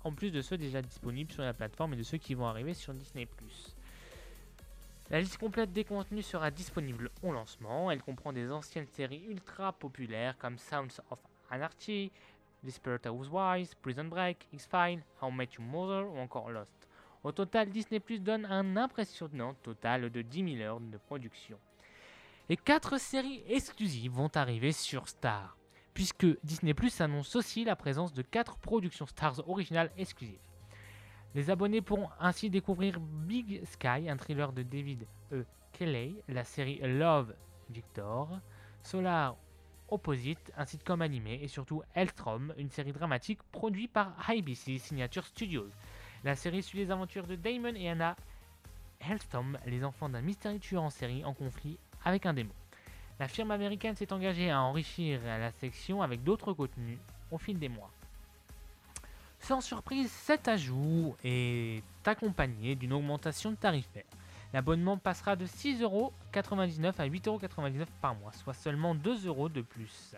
[0.05, 2.75] en plus de ceux déjà disponibles sur la plateforme et de ceux qui vont arriver
[2.75, 3.25] sur Disney⁇
[5.11, 7.91] la liste complète des contenus sera disponible au lancement.
[7.91, 11.19] Elle comprend des anciennes séries ultra populaires comme Sounds of
[11.51, 12.13] Anarchy,
[12.63, 16.87] Desperate Housewives, Prison Break, X-Files, How I Met Your Mother ou encore Lost.
[17.25, 21.59] Au total, Disney Plus donne un impressionnant total de 10 000 heures de production.
[22.49, 25.57] Et 4 séries exclusives vont arriver sur Star,
[25.95, 30.39] puisque Disney Plus annonce aussi la présence de 4 productions Stars originales exclusives.
[31.35, 35.45] Les abonnés pourront ainsi découvrir Big Sky, un thriller de David E.
[35.73, 37.35] Kelley, la série Love
[37.71, 38.41] Victor,
[38.83, 39.37] Solar
[39.89, 45.69] Opposite, un sitcom animé, et surtout Elstrom, une série dramatique produite par IBC Signature Studios.
[46.25, 48.17] La série suit les aventures de Damon et Anna
[49.01, 52.55] Hellstrom, les enfants d'un mystérieux tueur en série en conflit avec un démon.
[53.21, 56.99] La firme américaine s'est engagée à enrichir la section avec d'autres contenus
[57.31, 57.91] au fil des mois.
[59.41, 64.07] Sans surprise, cet ajout est accompagné d'une augmentation tarifaire.
[64.55, 70.15] L'abonnement passera de 6,99€ à 8,99€ par mois, soit seulement 2 euros de plus.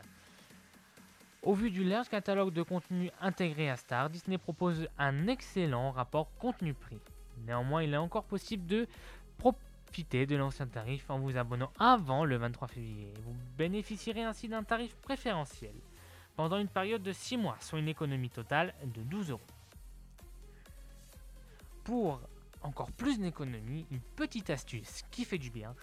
[1.43, 6.29] Au vu du large catalogue de contenu intégré à Star, Disney propose un excellent rapport
[6.39, 7.01] contenu-prix.
[7.49, 8.87] Néanmoins, il est encore possible de
[10.01, 13.13] de l'ancien tarif en vous abonnant avant le 23 février.
[13.25, 15.75] Vous bénéficierez ainsi d'un tarif préférentiel
[16.35, 19.41] pendant une période de 6 mois, soit une économie totale de 12 euros.
[21.85, 22.21] Pour
[22.63, 25.75] encore plus d'économie, une petite astuce qui fait du bien,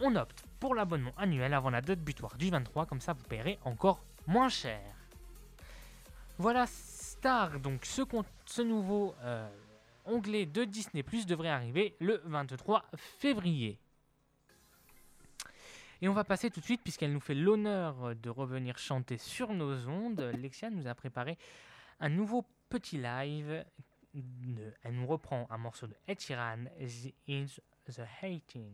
[0.00, 3.58] on opte pour l'abonnement annuel avant la date butoir du 23, comme ça vous paierez
[3.64, 4.80] encore moins cher.
[6.38, 8.02] Voilà Star, donc ce,
[8.46, 9.46] ce nouveau euh,
[10.10, 12.84] onglet de Disney Plus devrait arriver le 23
[13.18, 13.78] février.
[16.02, 19.52] Et on va passer tout de suite, puisqu'elle nous fait l'honneur de revenir chanter sur
[19.52, 20.20] nos ondes.
[20.38, 21.36] Lexia nous a préparé
[22.00, 23.64] un nouveau petit live.
[24.14, 26.64] elle nous reprend un morceau de Ed Sheeran,
[27.26, 28.72] Is the Hating.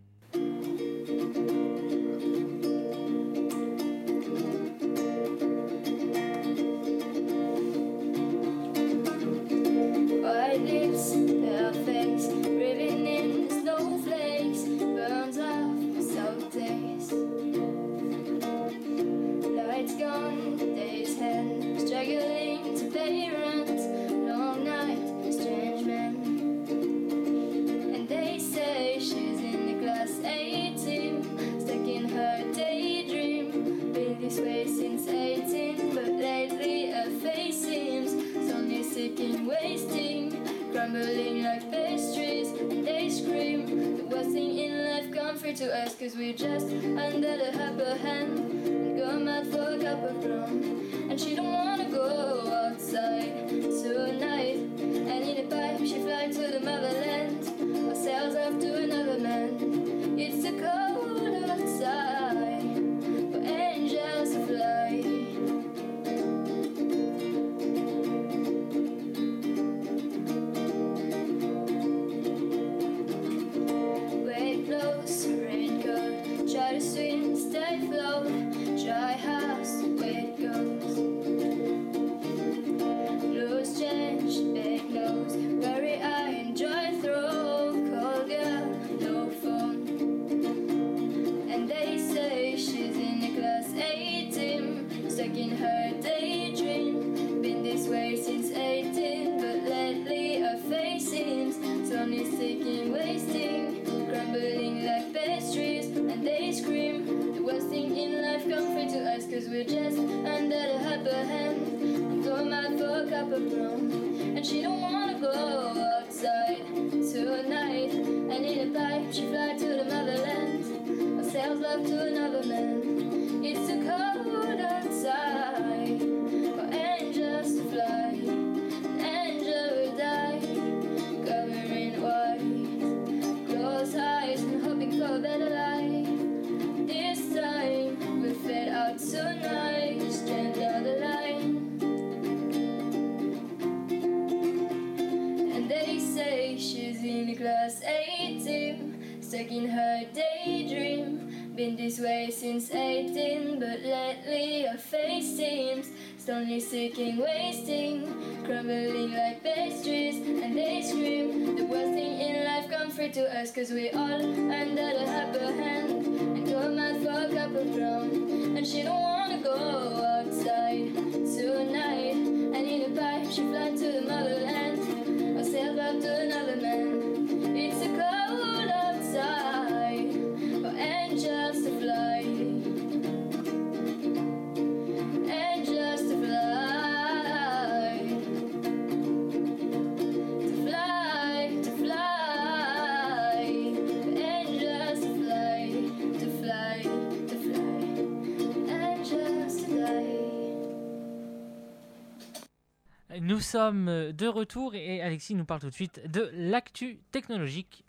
[203.47, 207.85] Sommes de retour et Alexis nous parle tout de suite de l'actu technologique.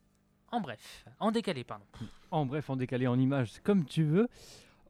[0.52, 1.84] En bref, en décalé, pardon.
[2.32, 4.28] En bref, en décalé, en image, comme tu veux.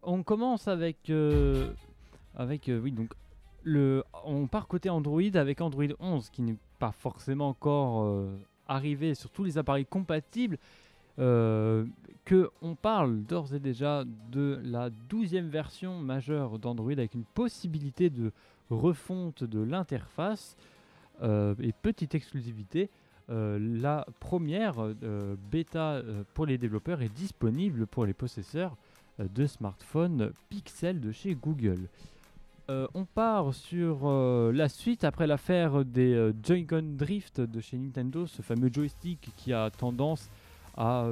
[0.04, 1.72] On commence avec, euh,
[2.36, 3.12] avec euh, oui, donc
[3.64, 8.38] le, on part côté Android avec Android 11 qui n'est pas forcément encore euh,
[8.68, 10.58] arrivé sur tous les appareils compatibles.
[11.20, 11.86] euh,
[12.62, 18.32] on parle d'ores et déjà de la 12e version majeure d'Android avec une possibilité de
[18.70, 20.56] refonte de l'interface
[21.22, 22.90] euh, et petite exclusivité.
[23.30, 26.02] euh, la première euh, bêta
[26.34, 28.76] pour les développeurs est disponible pour les possesseurs
[29.20, 31.88] de smartphones Pixel de chez Google.
[32.70, 34.12] On part sur
[34.52, 39.72] la suite après l'affaire des Joy-Con Drift de chez Nintendo, ce fameux joystick qui a
[39.72, 40.30] tendance
[40.76, 41.08] à,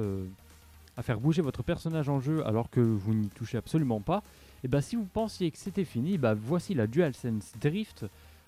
[0.96, 4.22] à faire bouger votre personnage en jeu alors que vous n'y touchez absolument pas.
[4.64, 8.06] Et bah si vous pensiez que c'était fini, bah voici la DualSense Drift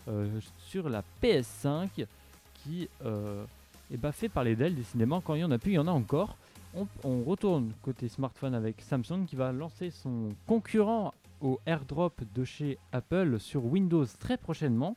[0.09, 2.07] euh, sur la PS5
[2.55, 3.44] qui euh,
[3.90, 5.86] eh ben, fait parler d'elle décidément quand il y en a plus, il y en
[5.86, 6.36] a encore.
[6.74, 12.44] On, on retourne côté smartphone avec Samsung qui va lancer son concurrent au AirDrop de
[12.44, 14.96] chez Apple sur Windows très prochainement.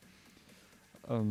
[1.09, 1.23] Euh,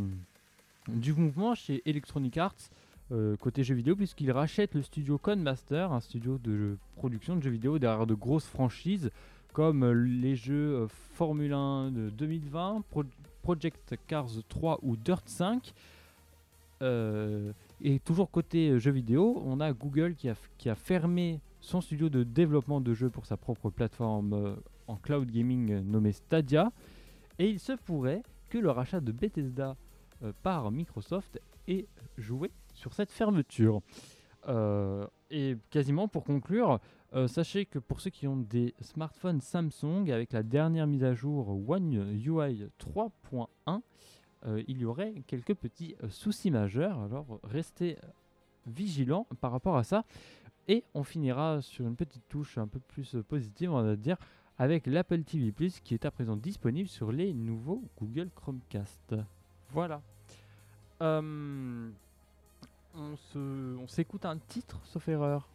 [0.89, 2.71] du mouvement chez Electronic Arts
[3.13, 7.51] euh, côté jeux vidéo puisqu'il rachète le studio Codemaster, un studio de production de jeux
[7.51, 9.11] vidéo derrière de grosses franchises
[9.53, 13.03] comme les jeux euh, Formule 1 de 2020, Pro-
[13.43, 15.73] Project Cars 3 ou Dirt 5.
[16.83, 17.53] Euh,
[17.83, 22.81] et toujours côté jeux vidéo, on a Google qui a, fermé son studio de développement
[22.81, 24.57] de jeux pour sa propre plateforme
[24.87, 26.71] en cloud gaming nommée Stadia.
[27.39, 29.77] Et il se pourrait que le rachat de Bethesda
[30.43, 31.87] par Microsoft ait
[32.19, 32.51] joué
[32.81, 33.83] sur cette fermeture.
[34.49, 36.81] Euh, et quasiment pour conclure,
[37.15, 41.15] euh, sachez que pour ceux qui ont des smartphones Samsung avec la dernière mise à
[41.15, 43.83] jour One UI 3.1,
[44.47, 46.99] euh, il y aurait quelques petits soucis majeurs.
[47.01, 47.99] Alors restez
[48.67, 50.05] vigilants par rapport à ça.
[50.69, 54.17] Et on finira sur une petite touche un peu plus positive, on va dire,
[54.57, 59.17] avec l'Apple TV Plus qui est à présent disponible sur les nouveaux Google Chromecast.
[59.71, 60.01] Voilà.
[62.95, 65.49] On se, on s'écoute un titre, sauf erreur.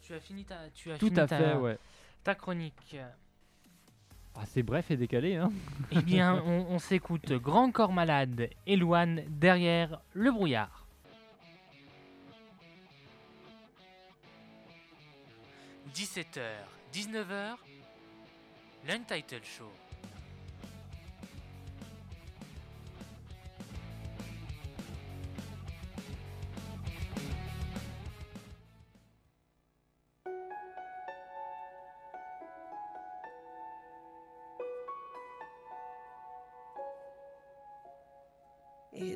[0.00, 1.78] Tu as fini ta, tu as Tout fini à ta, fait, ouais.
[2.24, 2.96] ta chronique.
[4.34, 5.50] Ah, c'est bref et décalé, hein.
[5.90, 10.84] Eh bien, on, on s'écoute Grand Corps Malade et Louane derrière le brouillard.
[15.94, 16.40] «17h,
[16.92, 17.56] 19h,
[18.86, 19.70] l'Untitled Show.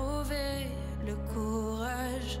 [0.00, 0.66] trouver
[1.06, 2.40] le courage.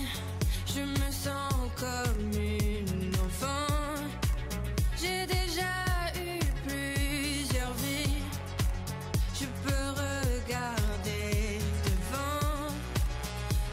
[0.73, 3.73] je me sens comme une enfant,
[4.97, 5.73] j'ai déjà
[6.15, 8.23] eu plusieurs vies.
[9.33, 12.67] Je peux regarder devant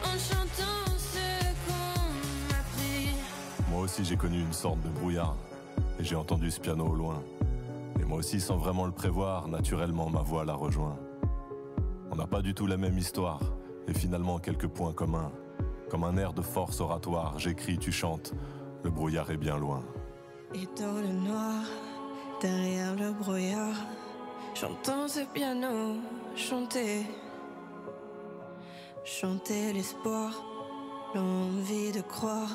[0.05, 1.28] en chantant ce
[1.66, 2.12] qu'on
[2.49, 3.14] m'a pris.
[3.70, 5.36] Moi aussi j'ai connu une sorte de brouillard.
[6.01, 7.20] Et j'ai entendu ce piano au loin.
[8.01, 10.96] Et moi aussi, sans vraiment le prévoir, naturellement, ma voix la rejoint.
[12.12, 13.40] On n'a pas du tout la même histoire,
[13.88, 15.32] et finalement quelques points communs.
[15.91, 18.34] Comme un air de force oratoire, j'écris, tu chantes,
[18.84, 19.82] le brouillard est bien loin.
[20.55, 21.62] Et dans le noir,
[22.41, 23.76] derrière le brouillard,
[24.55, 25.97] j'entends ce piano
[26.36, 27.07] chanter.
[29.05, 30.45] Chanter l'espoir,
[31.14, 32.51] l'envie de croire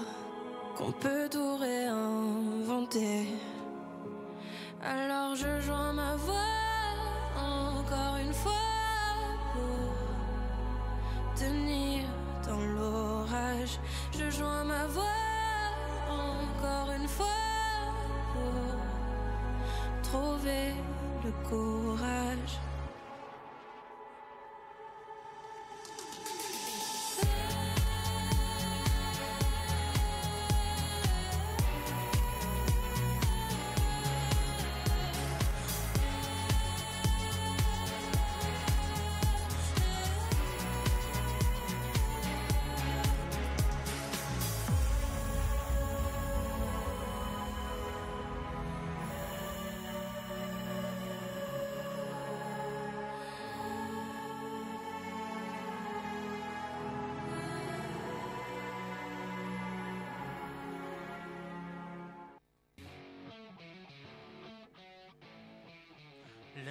[0.77, 3.25] qu'on peut tout réinventer.
[4.83, 6.33] Alors je joins ma voix
[7.35, 8.51] encore une fois
[9.53, 9.95] pour
[11.35, 12.03] tenir
[12.47, 13.79] dans l'orage.
[14.11, 15.03] Je joins ma voix
[16.09, 17.25] encore une fois
[18.33, 20.73] pour trouver
[21.23, 22.59] le courage.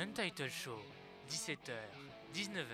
[0.03, 0.81] L'Untitled Show,
[1.31, 1.71] 17h,
[2.35, 2.65] 19h.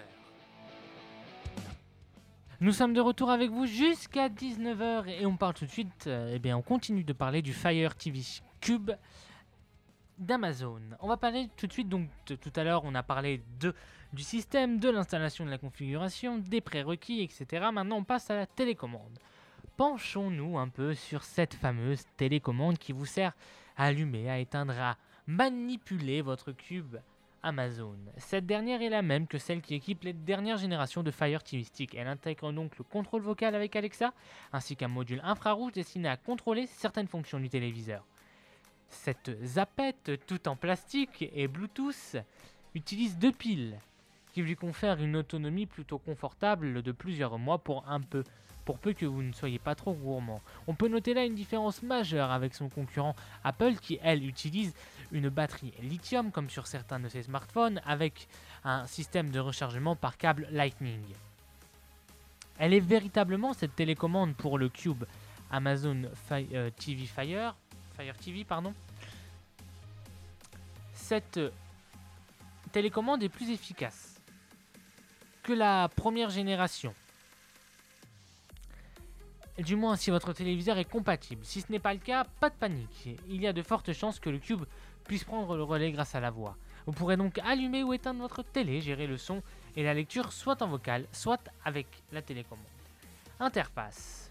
[2.60, 6.32] Nous sommes de retour avec vous jusqu'à 19h et on parle tout de suite, euh,
[6.34, 8.22] eh bien on continue de parler du Fire TV
[8.62, 8.92] Cube
[10.16, 10.80] d'Amazon.
[11.00, 13.74] On va parler tout de suite, donc tout à l'heure on a parlé de,
[14.14, 17.66] du système, de l'installation de la configuration, des prérequis, etc.
[17.70, 19.18] Maintenant on passe à la télécommande.
[19.76, 23.34] Penchons-nous un peu sur cette fameuse télécommande qui vous sert
[23.76, 26.96] à allumer, à éteindre, à manipuler votre cube
[27.42, 27.96] Amazon.
[28.16, 31.64] Cette dernière est la même que celle qui équipe les dernières générations de Fire TV
[31.64, 31.94] Stick.
[31.94, 34.12] Elle intègre donc le contrôle vocal avec Alexa,
[34.52, 38.04] ainsi qu'un module infrarouge destiné à contrôler certaines fonctions du téléviseur.
[38.88, 42.16] Cette zapette, tout en plastique et Bluetooth,
[42.74, 43.78] utilise deux piles,
[44.32, 48.24] qui lui confèrent une autonomie plutôt confortable de plusieurs mois pour un peu,
[48.64, 50.40] pour peu que vous ne soyez pas trop gourmand.
[50.66, 54.74] On peut noter là une différence majeure avec son concurrent Apple qui, elle, utilise
[55.12, 58.28] une batterie lithium comme sur certains de ses smartphones avec
[58.64, 61.02] un système de rechargement par câble Lightning.
[62.58, 65.04] Elle est véritablement cette télécommande pour le Cube
[65.50, 67.54] Amazon Fi- euh, TV Fire,
[67.96, 68.74] Fire TV pardon.
[70.92, 71.40] Cette
[72.72, 74.20] télécommande est plus efficace
[75.42, 76.94] que la première génération.
[79.58, 81.44] Du moins si votre téléviseur est compatible.
[81.44, 83.08] Si ce n'est pas le cas, pas de panique.
[83.28, 84.64] Il y a de fortes chances que le Cube
[85.08, 86.56] puisse prendre le relais grâce à la voix.
[86.86, 89.42] Vous pourrez donc allumer ou éteindre votre télé, gérer le son
[89.74, 92.64] et la lecture soit en vocal, soit avec la télécommande.
[93.40, 94.30] Interface.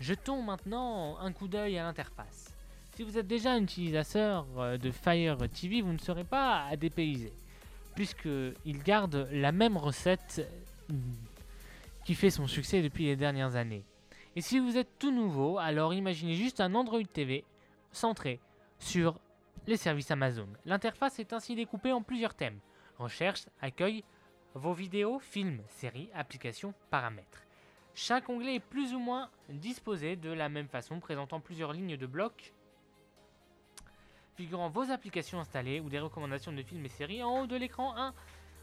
[0.00, 2.52] Jetons maintenant un coup d'œil à l'interface.
[2.94, 6.76] Si vous êtes déjà un utilisateur euh, de Fire TV, vous ne serez pas à
[6.76, 7.32] dépayser,
[7.94, 10.46] puisqu'il garde la même recette
[10.90, 10.94] euh,
[12.04, 13.84] qui fait son succès depuis les dernières années.
[14.34, 17.44] Et si vous êtes tout nouveau, alors imaginez juste un Android TV
[17.92, 18.40] centré
[18.78, 19.18] sur
[19.66, 20.48] les services Amazon.
[20.64, 22.60] L'interface est ainsi découpée en plusieurs thèmes.
[22.98, 24.04] Recherche, accueil,
[24.54, 27.44] vos vidéos, films, séries, applications, paramètres.
[27.94, 32.06] Chaque onglet est plus ou moins disposé de la même façon, présentant plusieurs lignes de
[32.06, 32.54] blocs
[34.36, 37.22] figurant vos applications installées ou des recommandations de films et séries.
[37.22, 38.14] En haut de l'écran, un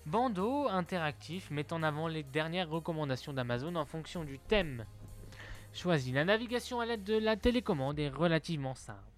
[0.06, 4.86] bandeau interactif met en avant les dernières recommandations d'Amazon en fonction du thème
[5.74, 6.12] choisi.
[6.12, 9.13] La navigation à l'aide de la télécommande est relativement simple.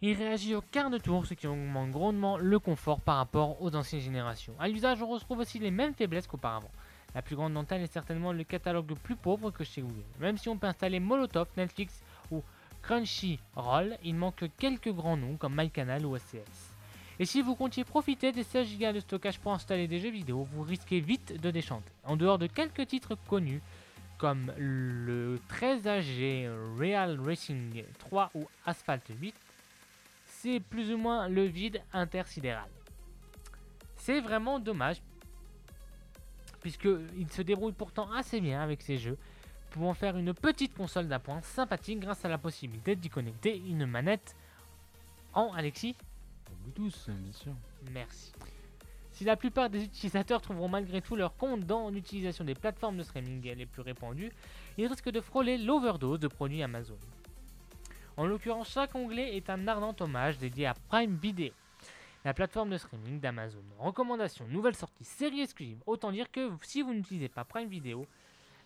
[0.00, 3.74] Il réagit au quart de tour, ce qui augmente grandement le confort par rapport aux
[3.74, 4.54] anciennes générations.
[4.60, 6.70] À l'usage, on retrouve aussi les mêmes faiblesses qu'auparavant.
[7.16, 10.04] La plus grande d'entre elles est certainement le catalogue le plus pauvre que chez Google.
[10.20, 12.44] Même si on peut installer Molotov, Netflix ou
[12.80, 16.74] Crunchyroll, il manque quelques grands noms comme MyCanal ou ACS.
[17.18, 20.46] Et si vous comptiez profiter des 16 Go de stockage pour installer des jeux vidéo,
[20.52, 21.90] vous risquez vite de déchanter.
[22.04, 23.62] En dehors de quelques titres connus,
[24.16, 29.34] comme le très âgé Real Racing 3 ou Asphalt 8,
[30.40, 32.68] c'est plus ou moins le vide intersidéral.
[33.96, 35.02] C'est vraiment dommage,
[36.60, 39.18] puisqu'il se débrouille pourtant assez bien avec ces jeux,
[39.70, 44.36] pouvant faire une petite console d'appoint sympathique grâce à la possibilité d'y connecter une manette
[45.34, 45.96] en Alexis
[46.62, 47.52] Bluetooth, bien sûr.
[47.92, 48.32] Merci.
[49.12, 53.02] Si la plupart des utilisateurs trouveront malgré tout leur compte dans l'utilisation des plateformes de
[53.02, 54.30] streaming les plus répandues,
[54.76, 56.98] ils risquent de frôler l'overdose de produits Amazon.
[58.18, 61.52] En l'occurrence, chaque onglet est un ardent hommage dédié à Prime Video,
[62.24, 63.62] la plateforme de streaming d'Amazon.
[63.78, 65.80] Recommandations, nouvelles sorties, séries exclusives.
[65.86, 68.08] Autant dire que si vous n'utilisez pas Prime Video,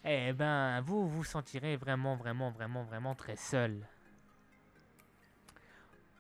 [0.07, 3.87] eh ben vous vous sentirez vraiment, vraiment, vraiment, vraiment très seul.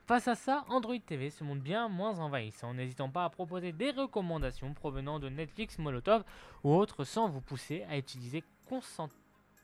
[0.06, 3.92] Face à ça, Android TV se montre bien moins envahissant, n'hésitant pas à proposer des
[3.92, 6.22] recommandations provenant de Netflix, Molotov
[6.64, 8.44] ou autres sans vous pousser à utiliser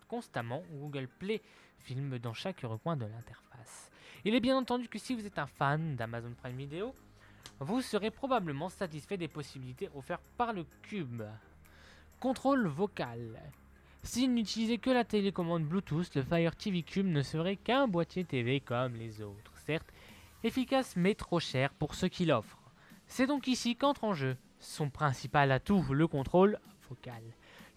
[0.09, 1.43] constamment Google Play
[1.85, 3.91] Film dans chaque recoin de l'interface.
[4.25, 6.95] Il est bien entendu que si vous êtes un fan d'Amazon Prime Video,
[7.61, 11.23] vous serez probablement satisfait des possibilités offertes par le cube.
[12.21, 13.41] Contrôle vocal.
[14.03, 18.61] S'il n'utilisait que la télécommande Bluetooth, le Fire TV Cube ne serait qu'un boîtier TV
[18.61, 19.53] comme les autres.
[19.67, 19.93] Certes,
[20.45, 22.59] efficace mais trop cher pour ce qu'il offre.
[23.07, 26.59] C'est donc ici qu'entre en jeu son principal atout, le contrôle
[26.89, 27.23] vocal.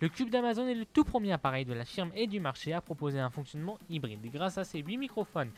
[0.02, 2.82] Le cube d'Amazon est le tout premier appareil de la firme et du marché à
[2.82, 4.32] proposer un fonctionnement hybride.
[4.32, 5.52] Grâce à ses 8 microphones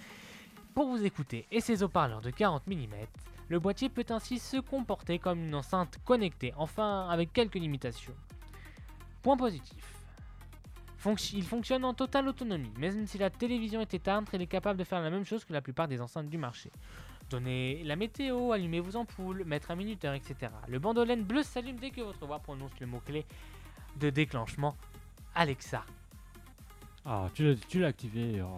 [0.76, 2.94] pour vous écouter et ses haut-parleurs de 40 mm,
[3.48, 8.16] le boîtier peut ainsi se comporter comme une enceinte connectée, enfin avec quelques limitations.
[9.22, 10.04] Point positif.
[11.34, 14.84] Il fonctionne en totale autonomie, même si la télévision est éteinte, il est capable de
[14.84, 16.70] faire la même chose que la plupart des enceintes du marché.
[17.30, 20.52] Donner la météo, allumer vos ampoules, mettre un minuteur, etc.
[20.68, 23.26] Le bandolène bleu s'allume dès que votre voix prononce le mot-clé
[24.00, 24.76] de déclenchement
[25.36, 25.84] Alexa.
[27.06, 28.42] Ah, tu l'as, tu l'as activé.
[28.42, 28.58] oh.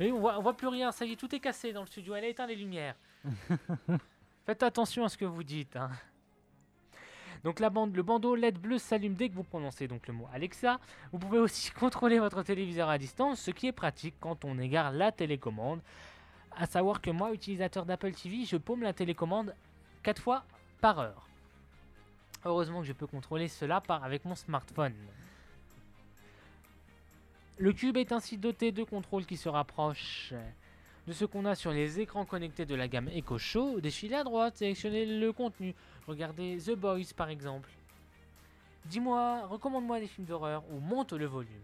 [0.00, 1.86] Et on voit, on voit plus rien, ça y est, tout est cassé dans le
[1.86, 2.94] studio, elle a éteint les lumières.
[4.46, 5.76] Faites attention à ce que vous dites.
[5.76, 5.90] hein.
[7.44, 10.28] Donc la bande, le bandeau LED bleu s'allume dès que vous prononcez donc le mot
[10.32, 10.78] Alexa.
[11.12, 14.92] Vous pouvez aussi contrôler votre téléviseur à distance, ce qui est pratique quand on égare
[14.92, 15.80] la télécommande.
[16.56, 19.54] À savoir que moi, utilisateur d'Apple TV, je paume la télécommande
[20.02, 20.44] 4 fois
[20.80, 21.26] par heure.
[22.44, 24.94] Heureusement que je peux contrôler cela par, avec mon smartphone.
[27.58, 30.34] Le cube est ainsi doté de contrôles qui se rapprochent
[31.06, 33.80] de ce qu'on a sur les écrans connectés de la gamme Echo Show.
[33.80, 35.74] Défilez à droite, sélectionnez le contenu.
[36.06, 37.70] Regardez The Boys par exemple.
[38.86, 41.62] Dis-moi, recommande-moi des films d'horreur ou monte le volume.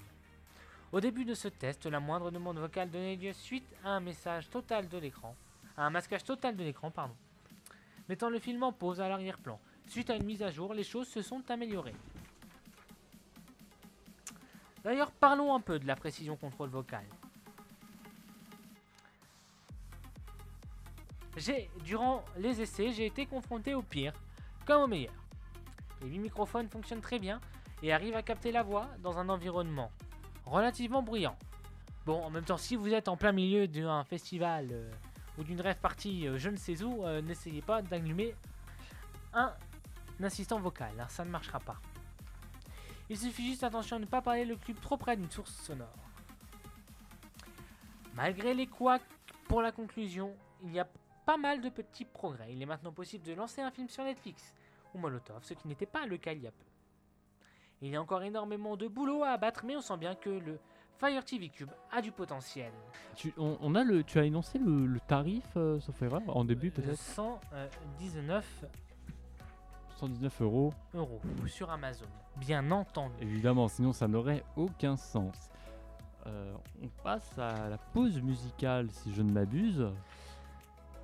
[0.92, 4.48] Au début de ce test, la moindre demande vocale donnait lieu suite à un message
[4.48, 5.34] total de l'écran,
[5.76, 7.14] à un masquage total de l'écran, pardon,
[8.08, 9.58] mettant le film en pause à l'arrière-plan.
[9.88, 11.94] Suite à une mise à jour, les choses se sont améliorées.
[14.84, 17.04] D'ailleurs, parlons un peu de la précision contrôle vocal.
[21.36, 24.12] J'ai, durant les essais, j'ai été confronté au pire
[24.66, 25.14] comme au meilleur.
[26.02, 27.40] Les 8 microphones fonctionnent très bien
[27.82, 29.90] et arrivent à capter la voix dans un environnement
[30.44, 31.36] relativement bruyant.
[32.06, 34.90] Bon, en même temps, si vous êtes en plein milieu d'un festival euh,
[35.36, 38.34] ou d'une rêve partie euh, je ne sais où, euh, n'essayez pas d'allumer
[39.34, 39.52] un
[40.24, 41.76] assistant vocal, hein, ça ne marchera pas.
[43.10, 45.88] Il suffit juste attention à ne pas parler le cube trop près d'une source sonore.
[48.14, 49.02] Malgré les couacs
[49.46, 50.88] pour la conclusion, il y a
[51.24, 52.52] pas mal de petits progrès.
[52.52, 54.54] Il est maintenant possible de lancer un film sur Netflix
[54.94, 56.64] ou Molotov, ce qui n'était pas le cas il y a peu.
[57.80, 60.58] Il y a encore énormément de boulot à abattre, mais on sent bien que le
[60.98, 62.72] Fire TV Cube a du potentiel.
[63.14, 66.44] Tu, on, on a le, tu as énoncé le, le tarif, euh, sauf erreur, en
[66.44, 66.98] début peut-être?
[66.98, 68.64] 119
[69.98, 70.72] 119 euros.
[70.94, 73.14] euros sur Amazon, bien entendu.
[73.20, 75.50] Évidemment, sinon ça n'aurait aucun sens.
[76.26, 79.88] Euh, on passe à la pause musicale, si je ne m'abuse.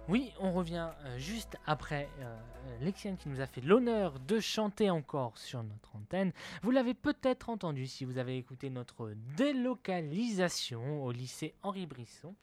[0.09, 2.37] Oui, on revient euh, juste après euh,
[2.83, 6.33] Lexiane qui nous a fait l'honneur de chanter encore sur notre antenne.
[6.63, 12.35] Vous l'avez peut-être entendu si vous avez écouté notre délocalisation au lycée Henri Brisson.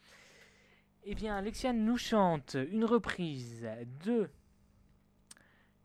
[1.04, 3.68] Eh bien, Lexiane nous chante une reprise
[4.06, 4.30] de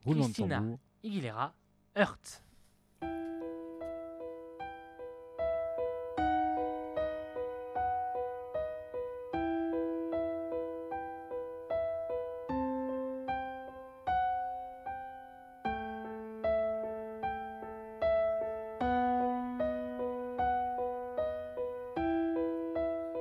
[0.07, 0.79] Roulement de Christina tambour.
[1.05, 1.53] Aguilera,
[1.97, 2.43] Hurt.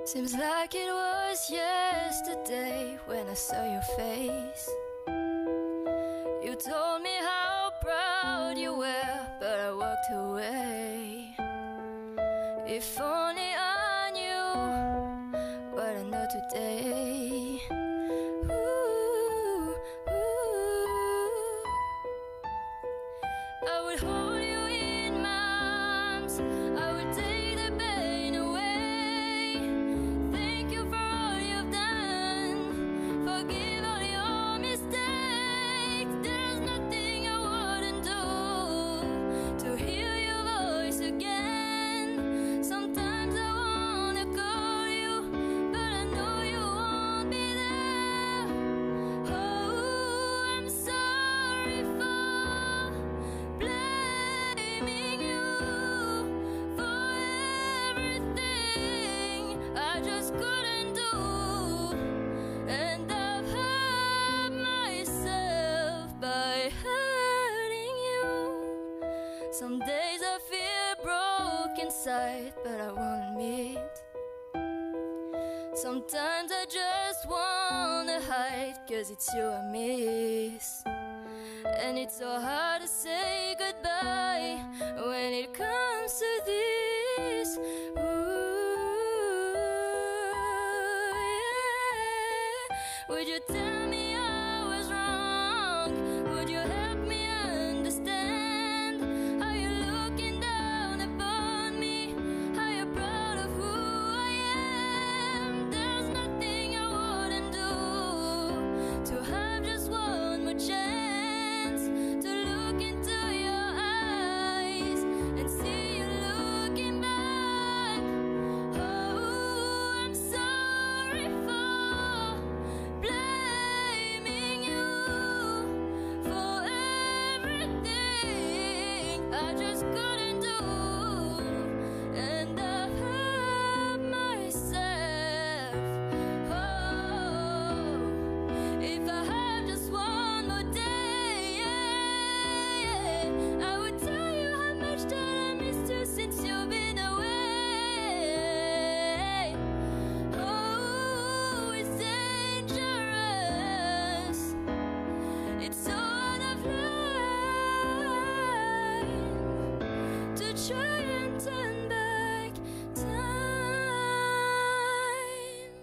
[0.06, 4.35] Seems like it was yesterday when I saw your face.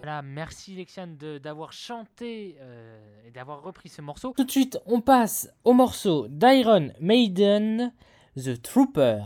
[0.03, 1.07] Voilà, merci Lexian
[1.41, 4.33] d'avoir chanté euh, et d'avoir repris ce morceau.
[4.35, 7.93] Tout de suite, on passe au morceau d'Iron Maiden,
[8.35, 9.21] The Trooper.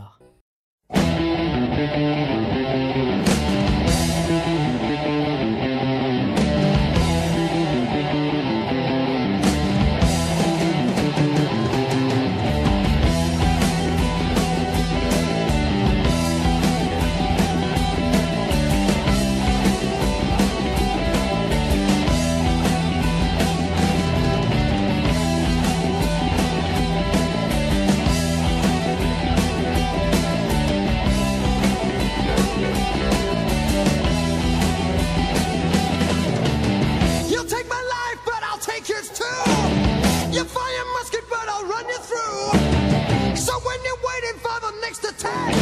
[40.30, 43.36] You fire musket, but I'll run you through.
[43.36, 45.54] So when you're waiting for the next attack,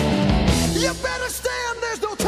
[0.74, 1.78] you better stand.
[1.82, 2.25] There's no time.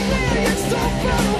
[0.00, 1.37] It's so far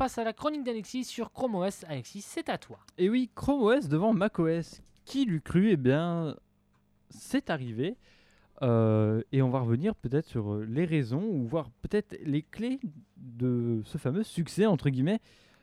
[0.00, 1.84] passe à la chronique d'Alexis sur Chrome OS.
[1.86, 2.78] Alexis, c'est à toi.
[2.96, 4.80] Et oui, Chrome OS devant macOS.
[5.04, 5.68] Qui l'eût cru?
[5.72, 6.36] Eh bien,
[7.10, 7.98] c'est arrivé.
[8.62, 12.80] Euh, et on va revenir peut-être sur euh, les raisons ou voir peut-être les clés
[13.18, 15.20] de ce fameux succès, entre guillemets.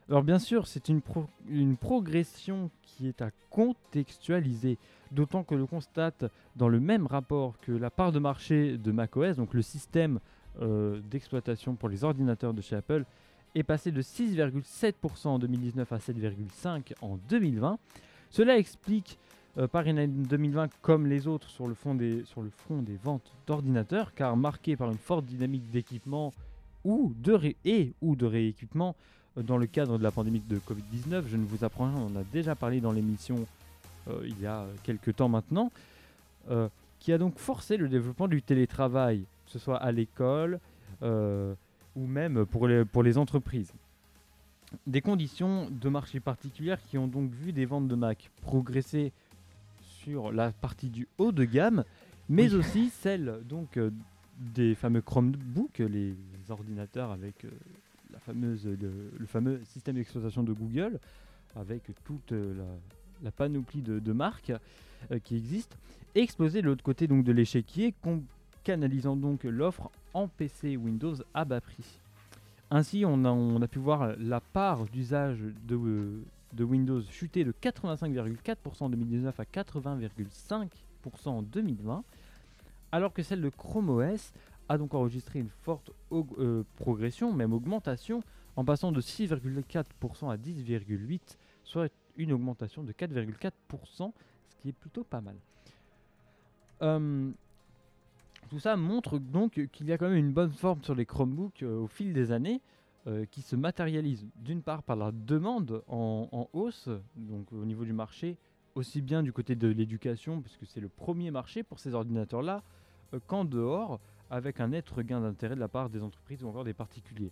[0.08, 4.78] Alors bien sûr, c'est une, pro- une progression qui est à contextualiser,
[5.12, 6.26] d'autant que le constate
[6.56, 10.20] dans le même rapport que la part de marché de macOS, donc le système
[10.62, 13.04] euh, d'exploitation pour les ordinateurs de chez Apple,
[13.60, 17.78] est passé de 6,7% en 2019 à 7,5% en 2020.
[18.30, 19.18] Cela explique
[19.58, 22.82] euh, par une année 2020 comme les autres sur le, fond des, sur le front
[22.82, 26.34] des ventes d'ordinateurs, car marqué par une forte dynamique d'équipement
[26.84, 28.96] ou de ré- et ou de rééquipement
[29.38, 31.24] euh, dans le cadre de la pandémie de Covid-19.
[31.28, 33.46] Je ne vous apprends rien, on en a déjà parlé dans l'émission
[34.10, 35.72] euh, il y a quelques temps maintenant,
[36.52, 40.60] euh, qui a donc forcé le développement du télétravail, que ce soit à l'école
[41.98, 43.74] ou même pour les, pour les entreprises.
[44.86, 49.12] Des conditions de marché particulières qui ont donc vu des ventes de Mac progresser
[49.82, 51.84] sur la partie du haut de gamme,
[52.30, 53.90] mais aussi celle donc euh,
[54.38, 56.16] des fameux Chromebooks, les
[56.50, 57.50] ordinateurs avec euh,
[58.12, 61.00] la fameuse, le, le fameux système d'exploitation de Google,
[61.56, 62.66] avec toute euh, la,
[63.24, 64.54] la panoplie de, de marques
[65.24, 65.78] qui existent,
[66.16, 67.94] et exploser de l'autre côté donc de l'échiquier,
[68.68, 72.02] canalisant donc l'offre en PC Windows à bas prix.
[72.70, 78.90] Ainsi, on a, pu voir la part d'usage de, euh, Windows chuter de 85,4% en
[78.90, 82.04] 2019 à 80,5% en 2020,
[82.92, 84.34] alors que celle de Chrome OS
[84.68, 88.22] a donc enregistré une forte euh, progression, même augmentation,
[88.58, 91.20] en passant de 6,4% à 10,8%,
[91.64, 94.12] soit une augmentation de 4,4%,
[94.50, 95.38] ce qui est plutôt pas mal.
[96.82, 97.32] Euh,
[98.48, 101.64] tout ça montre donc qu'il y a quand même une bonne forme sur les Chromebooks
[101.64, 102.62] euh, au fil des années,
[103.08, 107.94] euh, qui se matérialise d'une part par la demande en, hausse, donc au niveau du
[107.94, 108.38] marché,
[108.76, 112.64] aussi bien du côté de l'éducation, puisque c'est le premier marché pour ces ordinateurs-là,
[113.14, 114.00] euh, qu'en dehors,
[114.30, 117.32] avec un net regain d'intérêt de la part des entreprises ou encore des particuliers.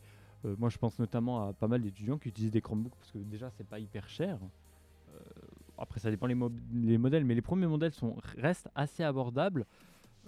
[0.59, 3.49] Moi, je pense notamment à pas mal d'étudiants qui utilisent des Chromebooks parce que déjà,
[3.49, 4.37] c'est pas hyper cher.
[5.77, 7.91] Après, ça dépend les, mo- les modèles, mais les premiers modèles
[8.37, 9.65] restent assez abordables.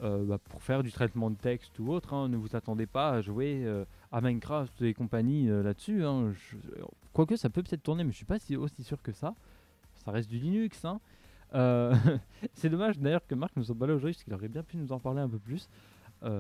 [0.04, 2.30] Euh, bah, pour faire du traitement de texte ou autre, hein.
[2.30, 6.06] ne vous attendez pas à jouer euh, à Minecraft et compagnie euh, là-dessus.
[6.06, 6.34] hein.
[7.14, 9.34] Quoique ça peut peut-être tourner, mais je suis pas si, aussi sûr que ça.
[9.96, 10.86] Ça reste du Linux.
[10.86, 11.00] hein.
[12.54, 14.78] C'est dommage d'ailleurs que Marc ne soit pas là aujourd'hui, parce qu'il aurait bien pu
[14.78, 15.68] nous en parler un peu plus.
[16.22, 16.36] Donc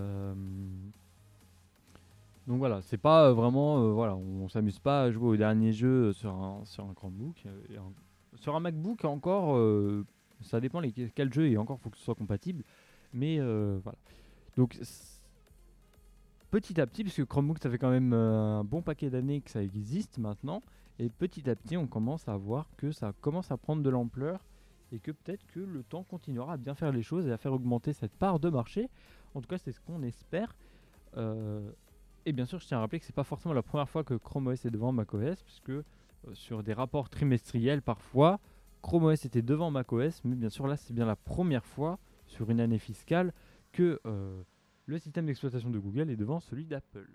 [2.59, 6.33] voilà, c'est pas vraiment, voilà, on, on s'amuse pas à jouer au dernier jeu sur
[6.33, 6.93] un, sur un
[8.35, 9.57] sur un MacBook encore,
[10.41, 12.63] ça dépend les, quel jeu et encore faut que ce soit compatible.
[13.13, 13.97] Mais euh, voilà.
[14.55, 14.77] Donc
[16.49, 19.51] petit à petit, puisque Chromebook ça fait quand même euh, un bon paquet d'années que
[19.51, 20.63] ça existe maintenant,
[20.99, 24.45] et petit à petit on commence à voir que ça commence à prendre de l'ampleur
[24.91, 27.53] et que peut-être que le temps continuera à bien faire les choses et à faire
[27.53, 28.89] augmenter cette part de marché.
[29.35, 30.55] En tout cas, c'est ce qu'on espère.
[31.17, 31.69] Euh,
[32.25, 34.13] et bien sûr, je tiens à rappeler que c'est pas forcément la première fois que
[34.13, 35.73] Chrome OS est devant macOS, puisque
[36.33, 38.39] sur des rapports trimestriels, parfois,
[38.81, 42.49] Chrome OS était devant macOS, mais bien sûr, là, c'est bien la première fois sur
[42.49, 43.33] une année fiscale
[43.71, 44.41] que euh,
[44.85, 47.09] le système d'exploitation de Google est devant celui d'Apple.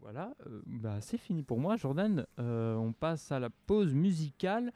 [0.00, 2.26] Voilà, euh, bah, c'est fini pour moi, Jordan.
[2.38, 4.72] Euh, on passe à la pause musicale.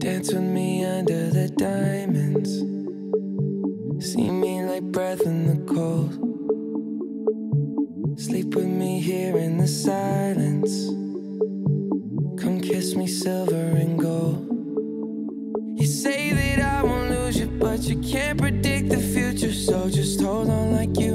[0.00, 2.62] Dance with me under the diamonds.
[4.00, 6.14] See me like breath in the cold.
[8.18, 10.90] Sleep with me here in the silence.
[12.90, 14.48] Kiss me silver and gold.
[15.78, 19.52] You say that I won't lose you, but you can't predict the future.
[19.52, 21.09] So just hold on like you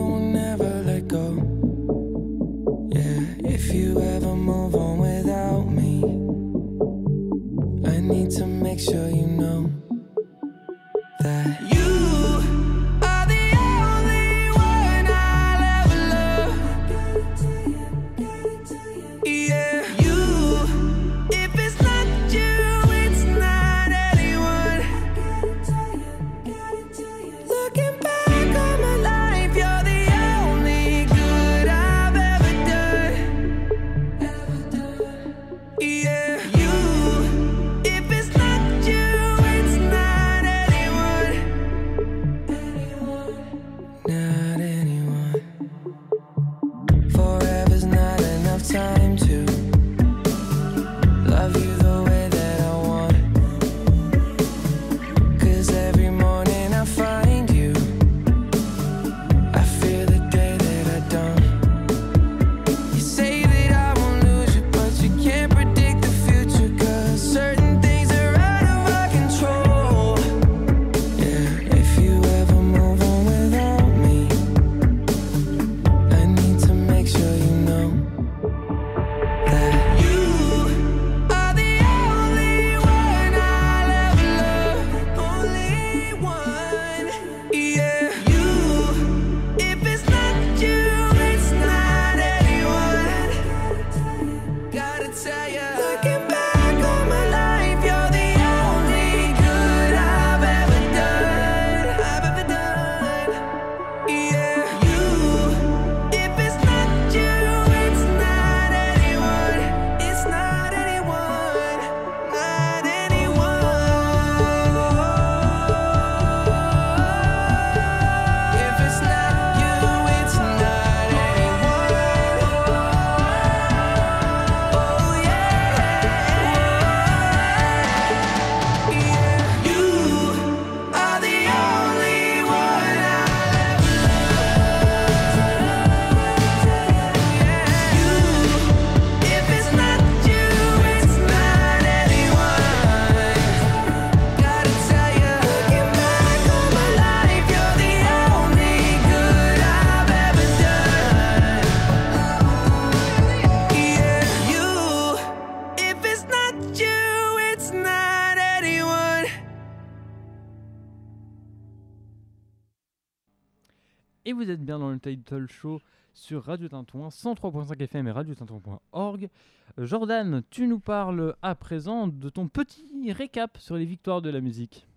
[165.06, 165.82] Title Show
[166.16, 169.30] sur Radio Tintouin, 103.5 FM et radiotintouin.org.
[169.78, 174.32] Euh, Jordan, tu nous parles à présent de ton petit récap sur les victoires de
[174.32, 174.88] la musique.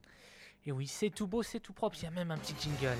[0.64, 2.97] Et oui, c'est tout beau, c'est tout propre, il y a même un petit jingle.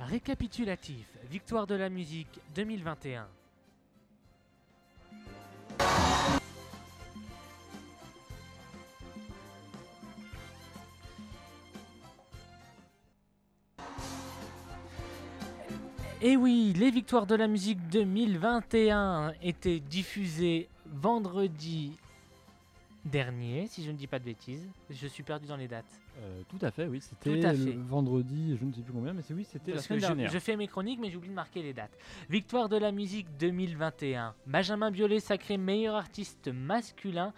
[0.00, 3.28] Récapitulatif, victoire de la musique 2021.
[16.22, 21.92] Et oui, les victoires de la musique 2021 étaient diffusées vendredi
[23.04, 24.66] dernier, si je ne dis pas de bêtises.
[24.88, 25.84] Je suis perdu dans les dates.
[26.18, 29.44] Euh, tout à fait, oui, c'était vendredi, je ne sais plus combien, mais c'est oui,
[29.44, 30.30] c'était la semaine que je, dernière.
[30.30, 31.96] je fais mes chroniques, mais j'oublie de marquer les dates.
[32.30, 34.34] Victoire de la musique 2021.
[34.46, 37.34] Benjamin Biolay sacré meilleur artiste masculin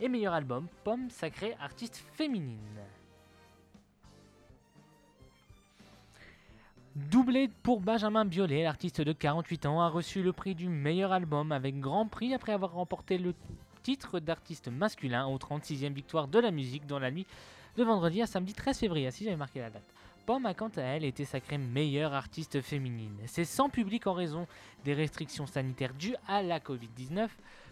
[0.00, 0.66] et meilleur album.
[0.84, 2.58] Pomme sacré artiste féminine.
[6.96, 11.52] Doublé pour Benjamin Biolay, l'artiste de 48 ans a reçu le prix du meilleur album
[11.52, 13.34] avec grand prix après avoir remporté le
[13.82, 17.26] titre d'artiste masculin aux 36e victoire de la musique dans la nuit
[17.76, 19.84] de vendredi à samedi 13 février, si j'avais marqué la date.
[20.26, 23.16] Pomme a quant à elle été sacrée meilleure artiste féminine.
[23.26, 24.46] C'est sans public en raison
[24.84, 27.28] des restrictions sanitaires dues à la Covid-19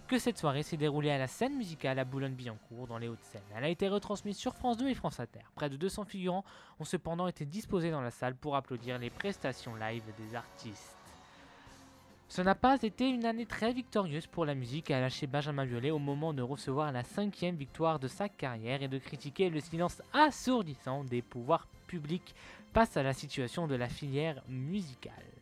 [0.07, 3.43] que cette soirée s'est déroulée à la scène musicale à Boulogne-Billancourt dans les Hauts-de-Seine.
[3.55, 5.41] Elle a été retransmise sur France 2 et France Inter.
[5.55, 6.45] Près de 200 figurants
[6.79, 10.97] ont cependant été disposés dans la salle pour applaudir les prestations live des artistes.
[12.29, 15.91] Ce n'a pas été une année très victorieuse pour la musique à lâcher Benjamin Biolay
[15.91, 20.03] au moment de recevoir la cinquième victoire de sa carrière et de critiquer le silence
[20.13, 22.35] assourdissant des pouvoirs publics
[22.75, 25.36] face à la situation de la filière musicale.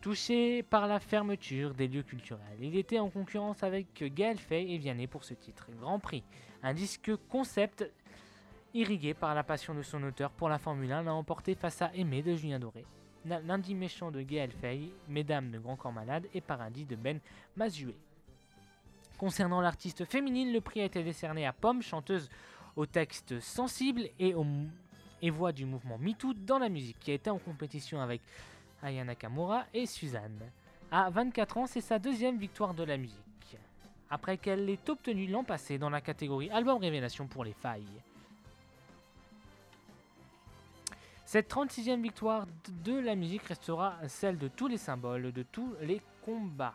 [0.00, 4.78] Touché par la fermeture des lieux culturels, il était en concurrence avec Gaël Faye et
[4.78, 5.66] Vianney pour ce titre.
[5.78, 6.24] Grand Prix,
[6.62, 7.84] un disque concept
[8.72, 11.90] irrigué par la passion de son auteur pour la Formule 1, l'a emporté face à
[11.94, 12.86] Aimé de Julien Doré.
[13.26, 17.20] Lundi méchant de Gaël Faye, Mesdames de Grand Corps Malade et Paradis de Ben
[17.54, 17.94] Mazué.
[19.18, 22.30] Concernant l'artiste féminine, le prix a été décerné à Pomme, chanteuse
[22.74, 24.46] au texte sensible et, au,
[25.20, 28.22] et voix du mouvement MeToo dans la musique, qui a été en compétition avec
[28.82, 30.40] Aya Nakamura et Suzanne.
[30.90, 33.56] À 24 ans, c'est sa deuxième victoire de la musique,
[34.10, 38.02] après qu'elle l'ait obtenue l'an passé dans la catégorie Album Révélation pour les failles.
[41.26, 42.44] Cette 36e victoire
[42.84, 46.74] de la musique restera celle de tous les symboles, de tous les combats.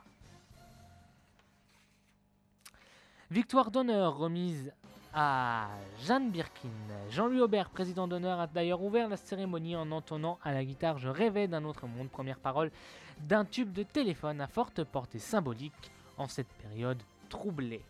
[3.32, 4.72] Victoire d'honneur remise
[5.16, 6.70] Jeanne Birkin.
[7.10, 11.08] Jean-Louis Aubert, président d'honneur, a d'ailleurs ouvert la cérémonie en entonnant à la guitare Je
[11.08, 12.70] rêvais d'un autre monde, première parole
[13.22, 17.82] d'un tube de téléphone à forte portée symbolique en cette période troublée.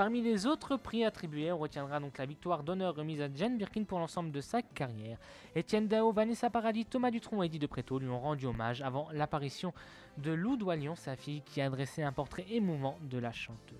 [0.00, 3.84] Parmi les autres prix attribués, on retiendra donc la victoire d'honneur remise à Jane Birkin
[3.84, 5.18] pour l'ensemble de sa carrière.
[5.54, 9.08] Étienne Dao, Vanessa Paradis, Thomas Dutronc et Eddie de Préto lui ont rendu hommage avant
[9.12, 9.74] l'apparition
[10.16, 13.76] de Lou Doilion, sa fille, qui a dressé un portrait émouvant de la chanteuse.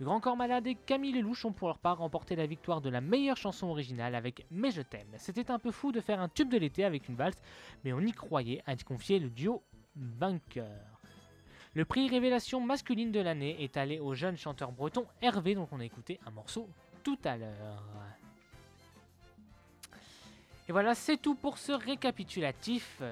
[0.00, 2.88] Le Grand Corps Malade et Camille Lelouch ont pour leur part remporté la victoire de
[2.88, 5.12] la meilleure chanson originale avec Mais je t'aime.
[5.18, 7.42] C'était un peu fou de faire un tube de l'été avec une valse,
[7.84, 9.62] mais on y croyait, a confié le duo
[9.94, 10.93] vainqueur.
[11.74, 15.80] Le prix Révélation masculine de l'année est allé au jeune chanteur breton Hervé, dont on
[15.80, 16.68] a écouté un morceau
[17.02, 17.82] tout à l'heure.
[20.68, 23.02] Et voilà, c'est tout pour ce récapitulatif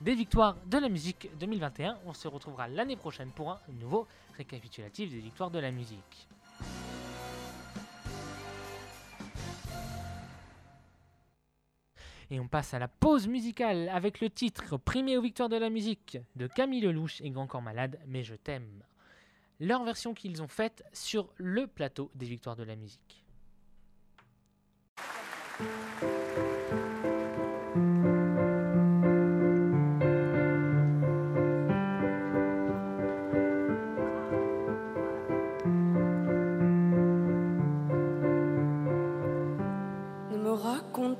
[0.00, 1.96] des victoires de la musique 2021.
[2.04, 6.28] On se retrouvera l'année prochaine pour un nouveau récapitulatif des victoires de la musique.
[12.32, 15.68] Et on passe à la pause musicale avec le titre Primé aux victoires de la
[15.68, 18.82] musique de Camille Lelouch et Grand Corps Malade, Mais je t'aime.
[19.60, 23.22] Leur version qu'ils ont faite sur le plateau des victoires de la musique.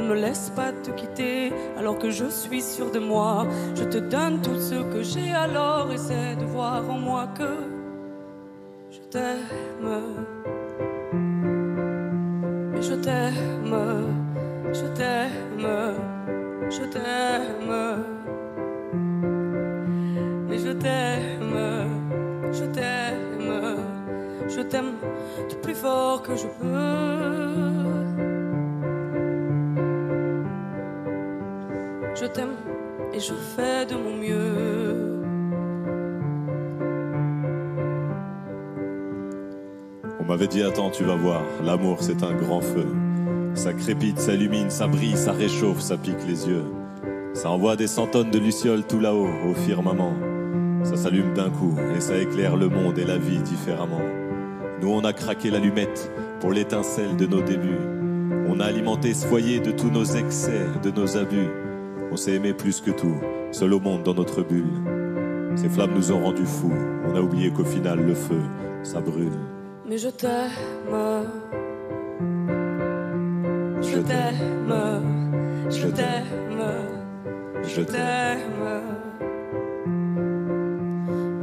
[0.00, 3.46] ne me laisse pas te quitter alors que je suis sûr de moi.
[3.74, 7.50] Je te donne tout ce que j'ai alors essaie de voir en moi que
[8.90, 9.38] je t'aime.
[12.72, 14.04] Mais je t'aime,
[14.72, 15.76] je t'aime,
[16.70, 18.18] je t'aime.
[20.78, 23.76] t'aime, je t'aime,
[24.48, 24.94] je t'aime
[25.48, 27.67] du plus fort que je peux.
[32.20, 32.56] Je t'aime
[33.14, 35.22] et je fais de mon mieux.
[40.18, 42.86] On m'avait dit attends, tu vas voir, l'amour c'est un grand feu.
[43.54, 46.64] Ça crépite, ça illumine, ça brille, ça réchauffe, ça pique les yeux.
[47.34, 50.14] Ça envoie des cent tonnes de lucioles tout là-haut, au firmament.
[50.82, 54.02] Ça s'allume d'un coup et ça éclaire le monde et la vie différemment.
[54.82, 57.78] Nous on a craqué l'allumette pour l'étincelle de nos débuts.
[58.48, 61.48] On a alimenté ce foyer de tous nos excès, de nos abus.
[62.10, 63.16] On s'est aimé plus que tout,
[63.52, 64.82] seul au monde dans notre bulle.
[65.56, 66.72] Ces flammes nous ont rendus fous,
[67.06, 68.40] on a oublié qu'au final le feu,
[68.82, 69.32] ça brûle.
[69.86, 70.50] Mais je t'aime,
[73.80, 75.04] je t'aime,
[75.70, 76.24] je t'aime,
[77.62, 78.38] je t'aime.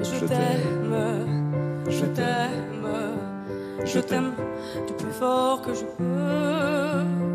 [0.02, 1.34] Je t'aime,
[1.90, 2.88] je t'aime,
[3.86, 4.32] je t'aime.
[4.88, 7.35] Du plus fort que je peux.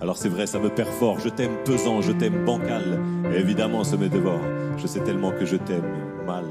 [0.00, 1.18] Alors c'est vrai, ça me perfore.
[1.20, 3.00] Je t'aime pesant, je t'aime bancal.
[3.32, 4.40] Et évidemment, ça me dévore.
[4.76, 5.90] Je sais tellement que je t'aime
[6.26, 6.44] mal.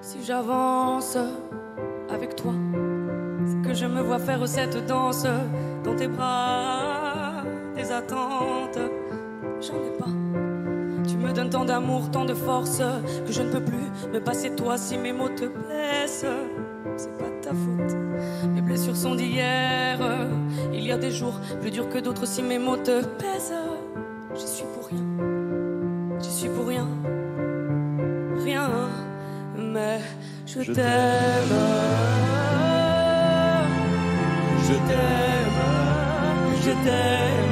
[0.00, 1.16] Si j'avance
[2.10, 2.52] avec toi,
[3.46, 5.26] c'est que je me vois faire cette danse
[5.82, 7.42] dans tes bras,
[7.74, 8.78] des attentes.
[9.60, 10.53] J'en ai pas.
[11.14, 12.82] Tu me donnes tant d'amour, tant de force
[13.24, 16.26] que je ne peux plus me passer de toi si mes mots te blessent.
[16.96, 17.96] C'est pas de ta faute.
[18.52, 19.96] Mes blessures sont d'hier.
[20.72, 23.54] Il y a des jours plus durs que d'autres si mes mots te pèsent.
[24.34, 26.18] J'y suis pour rien.
[26.20, 26.88] J'y suis pour rien.
[28.42, 28.68] Rien.
[29.56, 30.00] Mais
[30.46, 31.54] je Je t'aime.
[34.66, 35.54] Je t'aime.
[36.60, 37.43] Je t'aime.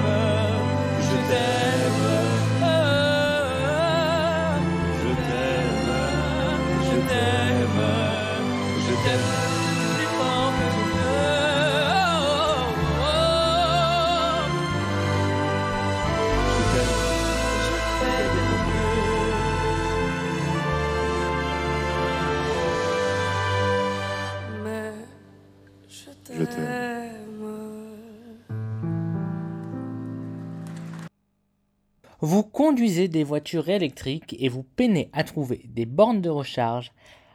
[32.32, 36.90] Vous conduisez des voitures électriques et vous peinez à trouver des bornes de recharge.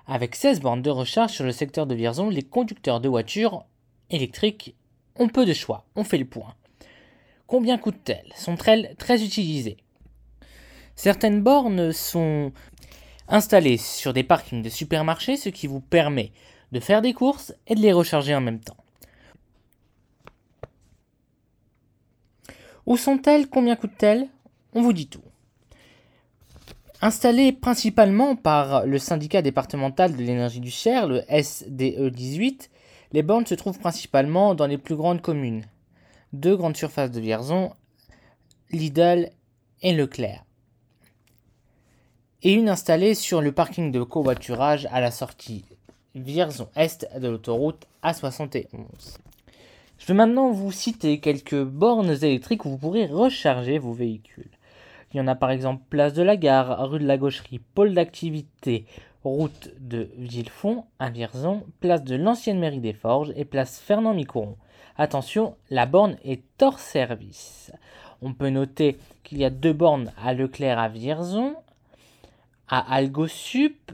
[0.08, 3.64] Avec 16 bornes de recharge sur le secteur de Vierzon, les conducteurs de voitures
[4.10, 4.76] électriques
[5.16, 5.86] ont peu de choix.
[5.96, 6.56] On fait le point.
[7.46, 8.34] Combien coûtent-elles?
[8.36, 9.78] Sont-elles très utilisées?
[10.96, 12.52] Certaines bornes sont
[13.28, 16.32] installées sur des parkings de supermarchés, ce qui vous permet
[16.72, 18.84] de faire des courses et de les recharger en même temps.
[22.88, 23.48] Où sont-elles?
[23.48, 24.28] Combien coûtent-elles?
[24.78, 25.24] On vous dit tout.
[27.02, 32.70] Installées principalement par le syndicat départemental de l'énergie du Cher, le SDE 18,
[33.12, 35.66] les bornes se trouvent principalement dans les plus grandes communes.
[36.32, 37.74] Deux grandes surfaces de Vierzon,
[38.70, 39.32] Lidl
[39.82, 40.46] et Leclerc.
[42.44, 45.66] Et une installée sur le parking de covoiturage à la sortie
[46.14, 48.76] Vierzon Est de l'autoroute A71.
[49.98, 54.52] Je vais maintenant vous citer quelques bornes électriques où vous pourrez recharger vos véhicules.
[55.14, 57.94] Il y en a par exemple place de la gare, rue de la Gaucherie, pôle
[57.94, 58.86] d'activité,
[59.24, 64.58] route de Villefond à Vierzon, place de l'ancienne mairie des Forges et place Fernand Micoron.
[64.98, 67.72] Attention, la borne est hors service.
[68.22, 71.56] On peut noter qu'il y a deux bornes à Leclerc à Vierzon,
[72.68, 73.92] à Algosup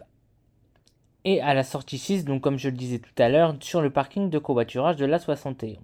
[1.25, 3.89] et à la sortie 6, donc comme je le disais tout à l'heure, sur le
[3.89, 5.77] parking de covoiturage de l'A71.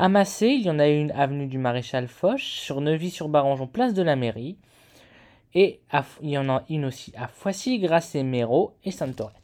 [0.00, 4.02] À Massé, il y en a une avenue du Maréchal Foch, sur Neuvy-sur-Barangeon, place de
[4.02, 4.56] la mairie.
[5.54, 5.80] Et
[6.22, 9.34] il y en a une aussi à Foissy, Grasset, Méro et Sainte-Torette.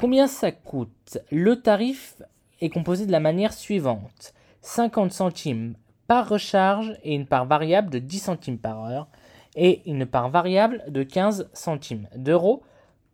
[0.00, 1.18] Combien ça coûte?
[1.30, 2.20] Le tarif
[2.60, 5.76] est composé de la manière suivante 50 centimes
[6.08, 9.06] par recharge et une part variable de 10 centimes par heure
[9.54, 12.64] et une part variable de 15 centimes d'euros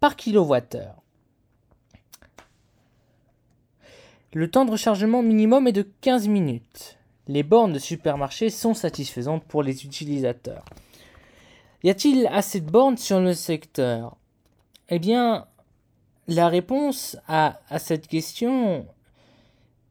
[0.00, 1.01] par kilowattheure.
[4.34, 6.96] Le temps de rechargement minimum est de 15 minutes.
[7.28, 10.64] Les bornes de supermarché sont satisfaisantes pour les utilisateurs.
[11.84, 14.16] Y a-t-il assez de bornes sur le secteur?
[14.88, 15.44] Eh bien,
[16.28, 18.86] la réponse à, cette question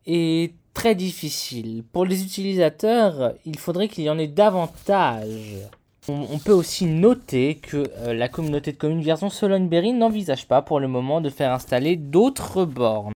[0.07, 1.83] est très difficile.
[1.91, 5.57] Pour les utilisateurs, il faudrait qu'il y en ait davantage.
[6.07, 10.79] On, peut aussi noter que euh, la communauté de communes Vierzon Sologne-Berry n'envisage pas pour
[10.79, 13.13] le moment de faire installer d'autres bornes.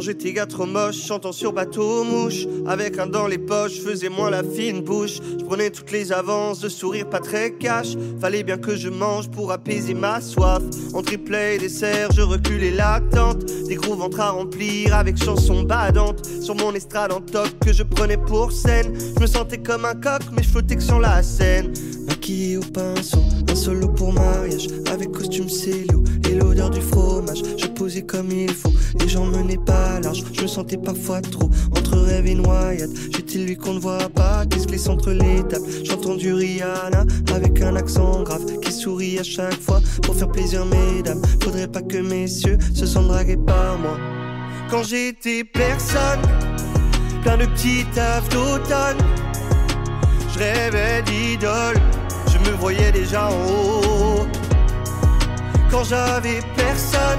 [0.00, 2.46] J'étais gars trop moche, chantant sur bateau mouche.
[2.66, 5.18] Avec un dans les poches, faisais moins la fine bouche.
[5.38, 7.88] Je prenais toutes les avances, de sourire pas très cash.
[8.20, 10.62] Fallait bien que je mange pour apaiser ma soif.
[10.94, 16.24] En triplet et dessert, je reculais l'attente Des gros ventres à remplir avec chansons badantes.
[16.42, 18.96] Sur mon estrade en top que je prenais pour scène.
[19.16, 21.72] Je me sentais comme un coq, mais je flottais que sur la scène.
[22.06, 24.68] Maquillé au pinceau, un solo pour mariage.
[24.92, 27.42] Avec costume célio et l'odeur du fromage.
[27.56, 28.72] Je posais comme il faut
[29.04, 32.90] et j'en menais pas Je me sentais parfois trop entre rêve et noyade.
[33.14, 35.66] J'étais lui qu'on ne voit pas qui se glisse entre les tables.
[35.84, 37.04] J'entends du Rihanna
[37.34, 41.22] avec un accent grave Qui sourit à chaque fois pour faire plaisir mesdames.
[41.42, 43.96] Faudrait pas que messieurs se sentent dragués par moi.
[44.70, 46.20] Quand j'étais personne
[47.22, 48.98] Plein de petits tafs d'automne
[50.38, 51.76] je rêvais d'idole,
[52.30, 54.26] je me voyais déjà en haut.
[55.70, 57.18] Quand j'avais personne,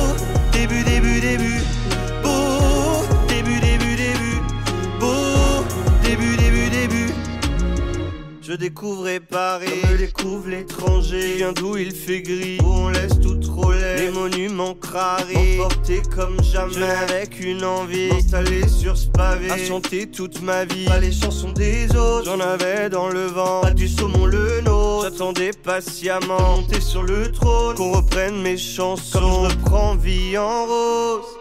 [8.51, 11.35] Je découvrais Paris, je découvre l'étranger.
[11.37, 13.95] Viens d'où il fait gris, où on laisse tout trop laid.
[13.95, 16.73] Les monuments crarés, emportés comme jamais.
[16.73, 19.49] Je n'avais qu'une envie, m'installer sur ce pavé.
[19.49, 22.25] À chanter toute ma vie, pas les chansons des autres.
[22.25, 25.09] J'en avais dans le vent, pas du saumon le nôtre.
[25.09, 27.77] J'attendais patiemment, monter sur le trône.
[27.77, 31.37] Qu'on reprenne mes chansons, comme je reprends vie en rose.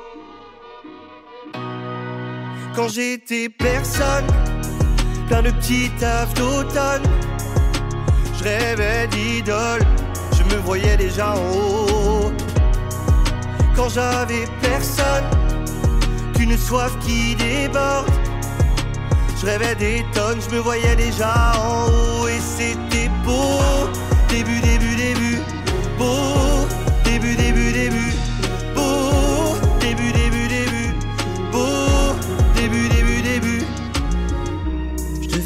[2.77, 4.27] Quand j'étais personne
[5.31, 7.05] plein de petits tafs d'automne.
[8.37, 9.83] Je rêvais d'idole,
[10.37, 12.33] je me voyais déjà en haut.
[13.77, 15.29] Quand j'avais personne,
[16.35, 18.11] qu'une soif qui déborde.
[19.41, 23.61] Je rêvais des tonnes, je me voyais déjà en haut et c'était beau.
[24.29, 25.39] Début, début, début,
[25.97, 26.50] beau.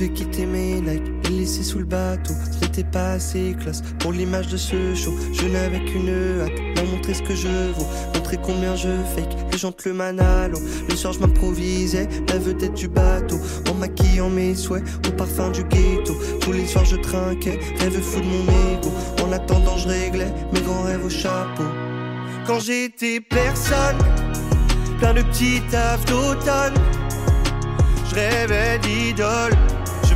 [0.04, 2.34] Devais quitter mes likes et laisser sous le bateau.
[2.52, 5.14] Ce n'était pas assez classe pour l'image de ce show.
[5.32, 6.10] Je n'avais qu'une
[6.42, 7.86] hâte, leur montrer ce que je vaux.
[8.14, 10.58] Montrer combien je fake les gentleman allo.
[10.90, 13.38] Le soir, je m'improvisais la vedette du bateau.
[13.70, 16.14] En maquillant mes souhaits au parfum du ghetto.
[16.42, 18.42] Tous les soirs, je trinquais, rêve fou de mon
[18.74, 18.92] ego.
[19.24, 21.64] En attendant, je réglais mes grands rêves au chapeau.
[22.46, 23.96] Quand j'étais personne,
[24.98, 26.74] plein de petits tafs d'automne.
[28.10, 29.54] Je rêvais d'idole,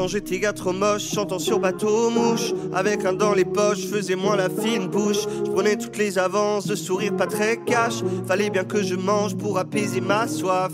[0.00, 4.16] Quand j'étais gars trop moche, chantant sur bateau mouche Avec un dans les poches, faisais
[4.16, 5.26] moins la fine bouche.
[5.44, 7.96] Je prenais toutes les avances, de sourire pas très cash.
[8.26, 10.72] Fallait bien que je mange pour apaiser ma soif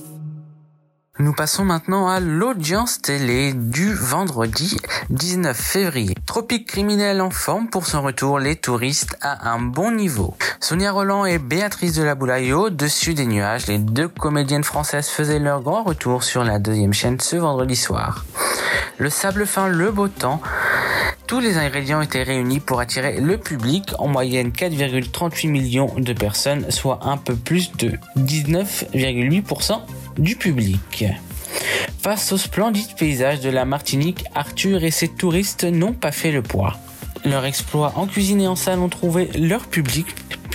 [1.18, 4.76] Nous passons maintenant à l'audience télé du vendredi
[5.08, 6.14] 19 février.
[6.26, 10.36] Tropique criminel en forme pour son retour, les touristes à un bon niveau.
[10.60, 15.38] Sonia Roland et Béatrice de la Boulaye au-dessus des nuages, les deux comédiennes françaises faisaient
[15.38, 18.26] leur grand retour sur la deuxième chaîne ce vendredi soir.
[18.98, 20.42] Le sable fin, le beau temps,
[21.26, 26.70] tous les ingrédients étaient réunis pour attirer le public, en moyenne 4,38 millions de personnes,
[26.70, 29.80] soit un peu plus de 19,8%
[30.18, 31.04] du public.
[32.02, 36.42] Face aux splendides paysages de la Martinique, Arthur et ses touristes n'ont pas fait le
[36.42, 36.76] poids.
[37.24, 40.06] Leur exploit en cuisine et en salle ont trouvé leur public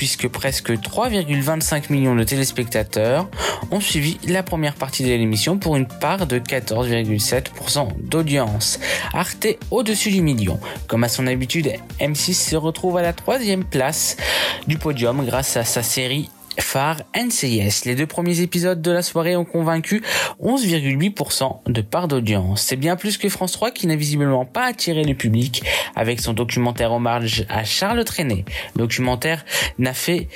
[0.02, 3.30] puisque presque 3,25 millions de téléspectateurs
[3.70, 8.80] ont suivi la première partie de l'émission pour une part de 14,7% d'audience.
[9.14, 10.60] Arte au-dessus du million.
[10.88, 14.18] Comme à son habitude, M6 se retrouve à la troisième place
[14.66, 17.86] du podium grâce à sa série phare NCIS.
[17.86, 20.04] Les deux premiers épisodes de la soirée ont convaincu
[20.42, 22.62] 11,8% de part d'audience.
[22.62, 25.64] C'est bien plus que France 3 qui n'a visiblement pas attiré le public
[25.96, 28.46] avec son documentaire hommage à Charles Trenet.
[28.76, 29.46] Le documentaire
[29.78, 30.28] n'a fait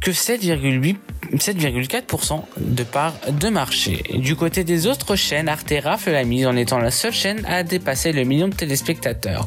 [0.00, 0.96] que 7,8
[1.36, 4.02] 7,4% de part de marché.
[4.14, 7.62] Du côté des autres chaînes, Arte rafle la mise en étant la seule chaîne à
[7.62, 9.46] dépasser le million de téléspectateurs.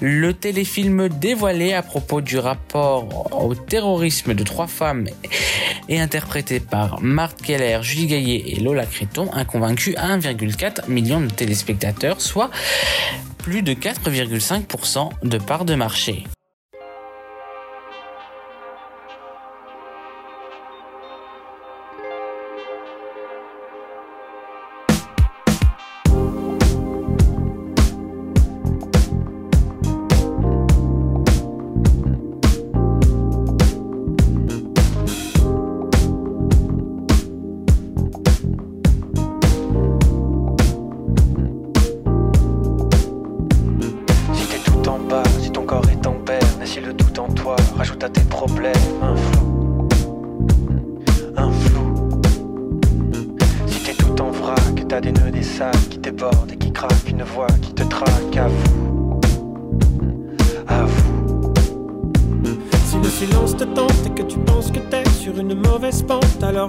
[0.00, 5.06] Le téléfilm dévoilé à propos du rapport au terrorisme de trois femmes
[5.88, 11.28] et interprété par Marthe Keller, Julie Gaillet et Lola Créton a convaincu 1,4 million de
[11.28, 12.50] téléspectateurs, soit
[13.38, 16.24] plus de 4,5% de part de marché.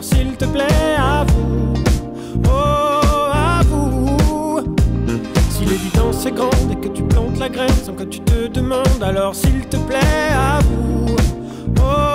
[0.04, 1.74] S'il te plaît, avoue,
[2.48, 4.66] oh, avoue.
[5.50, 9.02] Si l'évidence est grande et que tu plantes la graine sans que tu te demandes,
[9.02, 11.16] alors s'il te plaît, avoue,
[11.80, 12.13] oh,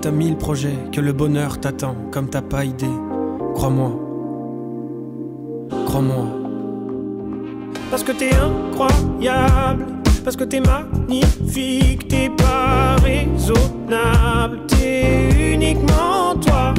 [0.00, 2.86] t'as mille projets, que le bonheur t'attend, comme t'as pas idée.
[3.54, 3.92] Crois-moi.
[5.86, 6.26] Crois-moi.
[7.90, 9.86] Parce que t'es incroyable,
[10.24, 16.72] parce que t'es magnifique, t'es pas raisonnable, t'es uniquement toi.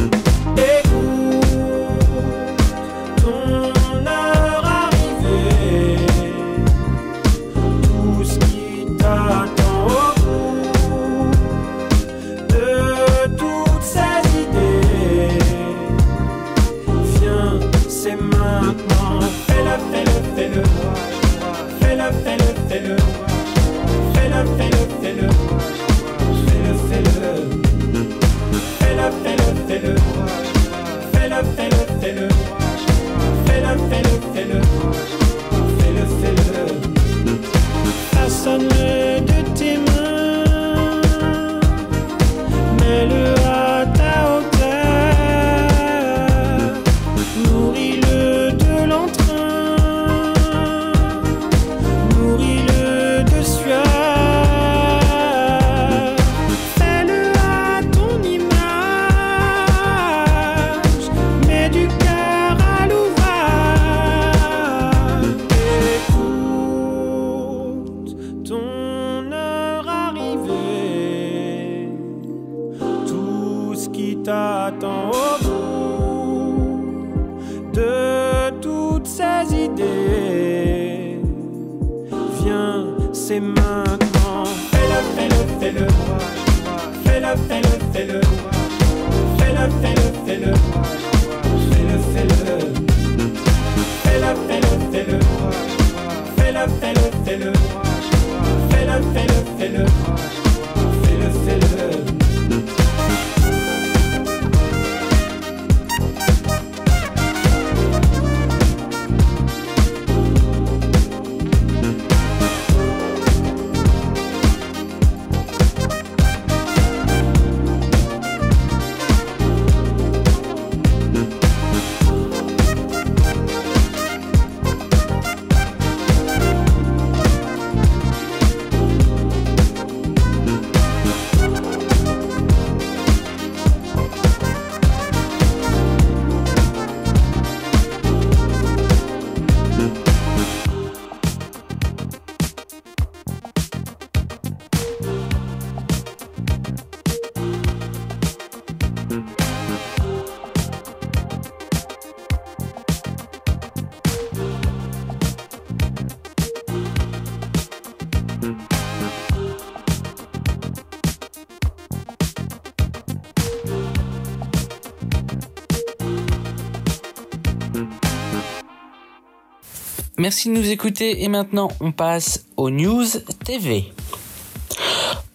[170.22, 173.08] Merci de nous écouter et maintenant on passe aux news
[173.44, 173.86] TV.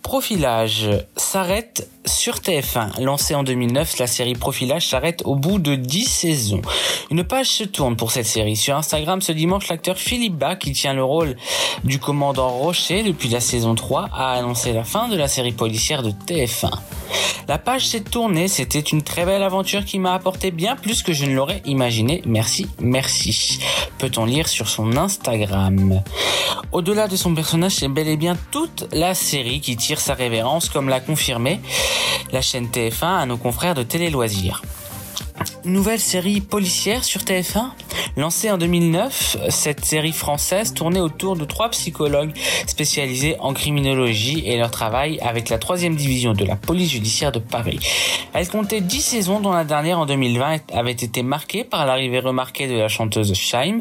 [0.00, 3.02] Profilage s'arrête sur TF1.
[3.02, 6.62] Lancée en 2009, la série Profilage s'arrête au bout de 10 saisons.
[7.10, 8.56] Une page se tourne pour cette série.
[8.56, 11.36] Sur Instagram ce dimanche, l'acteur Philippe Bas, qui tient le rôle
[11.84, 16.02] du commandant Rocher depuis la saison 3, a annoncé la fin de la série policière
[16.02, 16.70] de TF1.
[17.48, 21.12] La page s'est tournée, c'était une très belle aventure qui m'a apporté bien plus que
[21.12, 22.22] je ne l'aurais imaginé.
[22.26, 23.60] Merci, merci.
[23.98, 26.02] Peut-on lire sur son Instagram?
[26.72, 30.68] Au-delà de son personnage, c'est bel et bien toute la série qui tire sa révérence,
[30.68, 31.60] comme l'a confirmé
[32.32, 34.62] la chaîne TF1 à nos confrères de Télé Loisirs.
[35.64, 37.70] Nouvelle série policière sur TF1
[38.16, 42.32] Lancée en 2009, cette série française tournait autour de trois psychologues
[42.66, 47.40] spécialisés en criminologie et leur travail avec la troisième division de la police judiciaire de
[47.40, 47.78] Paris.
[48.32, 52.68] Elle comptait 10 saisons dont la dernière en 2020 avait été marquée par l'arrivée remarquée
[52.68, 53.80] de la chanteuse Shaim,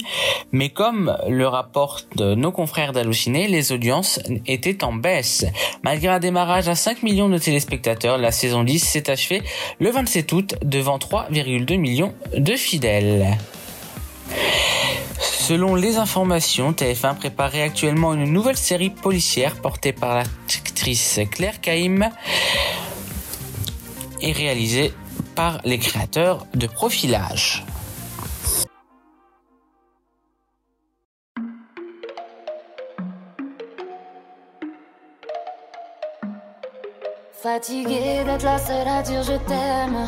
[0.51, 5.45] mais comme le rapportent nos confrères d'Halluciné, les audiences étaient en baisse.
[5.83, 9.43] Malgré un démarrage à 5 millions de téléspectateurs, la saison 10 s'est achevée
[9.79, 10.99] le 27 août devant
[11.45, 13.37] 3,2 millions de fidèles.
[15.19, 22.09] Selon les informations, TF1 préparait actuellement une nouvelle série policière portée par l'actrice Claire Caïm
[24.21, 24.91] et réalisée
[25.35, 27.63] par les créateurs de Profilage.
[37.43, 40.07] Fatigué d'être la seule à dire je t'aime.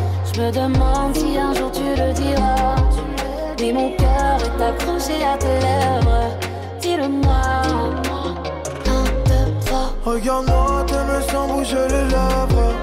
[0.33, 2.75] Je me demande si un jour tu le diras.
[3.59, 6.37] Oui, mon cœur est accroché à tes lèvres.
[6.79, 7.41] Dis-le-moi.
[8.87, 9.91] Un, deux, trois.
[10.05, 12.73] Regarde-moi, t'aimes sans bouger les lèvres.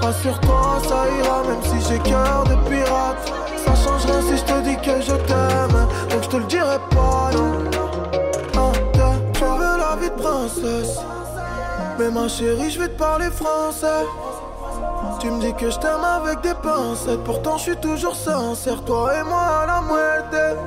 [0.00, 3.32] Rassure-toi, ça ira, même si j'ai cœur de pirate.
[3.56, 5.88] Ça change rien si je te dis que je t'aime.
[6.10, 7.52] Donc je te le dirai pas, non.
[8.60, 8.72] Un,
[9.58, 10.98] veux la vie de princesse.
[11.98, 14.06] Mais ma chérie, je vais te parler français.
[15.22, 17.22] Tu me dis que je t'aime avec des pincettes.
[17.22, 18.82] Pourtant, je suis toujours sincère.
[18.84, 20.58] Toi et moi à la moitié.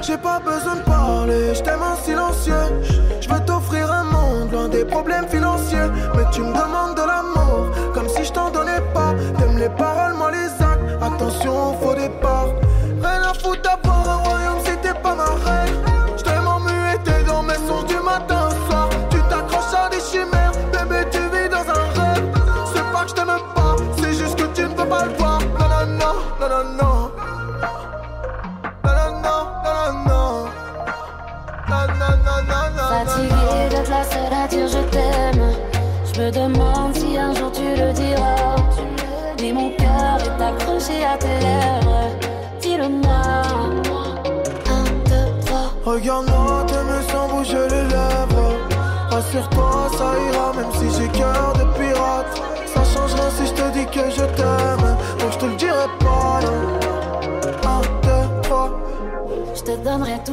[0.00, 2.54] J'ai pas besoin de parler, je t'aime en silencieux.
[3.20, 5.90] Je veux t'offrir un monde loin des problèmes financiers.
[6.16, 9.12] Mais tu me demandes de l'amour, comme si je t'en donnais pas.
[9.36, 11.02] T'aimes les paroles, moi les actes.
[11.02, 12.48] Attention au faux départ.
[34.66, 35.46] Je t'aime.
[36.12, 38.56] Je me demande si un jour tu le diras.
[39.38, 42.08] Oui, mon cœur est accroché à tes lèvres.
[42.60, 43.22] Dis-le-moi.
[44.76, 45.68] Un, deux, trois.
[45.84, 48.52] Regarde-moi, t'aimes sans bouger les lèvres.
[49.10, 52.42] Rassure-toi, ça ira, même si j'ai cœur de pirate.
[52.66, 54.24] Ça change rien si je te dis que je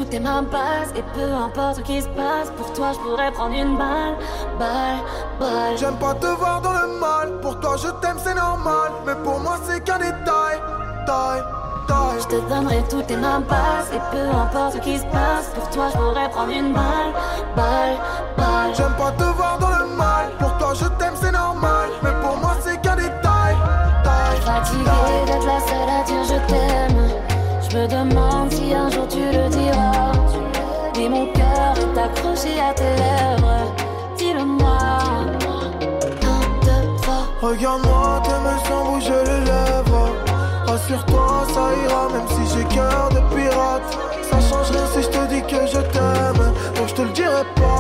[0.03, 3.31] toutes tes mains basses Et peu importe ce qui se passe Pour toi je pourrais
[3.31, 4.15] prendre une balle
[4.59, 4.99] Balle,
[5.39, 7.39] balle J'aime pas te voir dans le mal.
[7.41, 8.91] Pour toi, je t'aime, c'est normal.
[9.05, 10.57] Mais pour moi, c'est qu'un détail.
[11.05, 11.43] Taille,
[11.87, 12.19] taille.
[12.21, 15.69] Je te donnerai toutes tes mains basses Et peu importe ce qui se passe Pour
[15.69, 17.13] toi je pourrais prendre une balle
[17.55, 17.97] Balle,
[18.37, 20.31] balle J'aime pas te voir dans le mal.
[20.39, 21.89] Pour toi, je t'aime, c'est normal.
[22.03, 23.55] Mais pour moi, c'est qu'un détail.
[24.03, 25.25] Taille, Fatigué taille.
[25.25, 27.03] d'être la seule à dire je t'aime
[27.69, 28.32] Je me demande
[32.33, 33.73] accroché à tes lèvres
[34.17, 34.77] Dis-le-moi
[36.23, 40.09] Un, deux, Regarde-moi, t'aimes sans bouger les lèvres.
[40.67, 43.97] Rassure-toi, ça ira, même si j'ai cœur de pirate.
[44.29, 46.53] Ça change rien si je te dis que je t'aime.
[46.75, 47.72] Donc je te le dirai pas,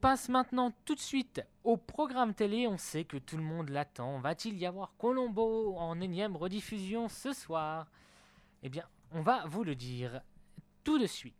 [0.00, 2.66] passe maintenant tout de suite au programme télé.
[2.66, 4.18] On sait que tout le monde l'attend.
[4.20, 7.90] Va-t-il y avoir Colombo en énième rediffusion ce soir?
[8.62, 10.20] Eh bien, on va vous le dire
[10.84, 11.36] tout de suite.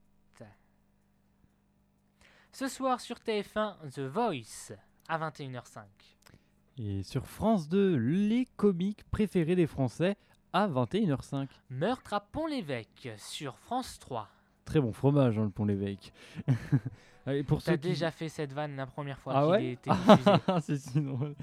[2.52, 4.76] Ce soir sur TF1, The Voice
[5.08, 5.84] à 21h05.
[6.78, 10.16] Et sur France 2, les comiques préférés des Français
[10.52, 11.48] à 21h05.
[11.70, 14.28] Meurtre à Pont-l'Évêque sur France 3.
[14.64, 16.12] Très bon fromage, hein, le Pont-l'Évêque.
[17.30, 19.72] Allez, pour T'as ceux qui- déjà fait cette vanne la première fois Ah qu'il ouais
[19.72, 20.30] était diffusé.
[20.62, 21.34] C'est si drôle.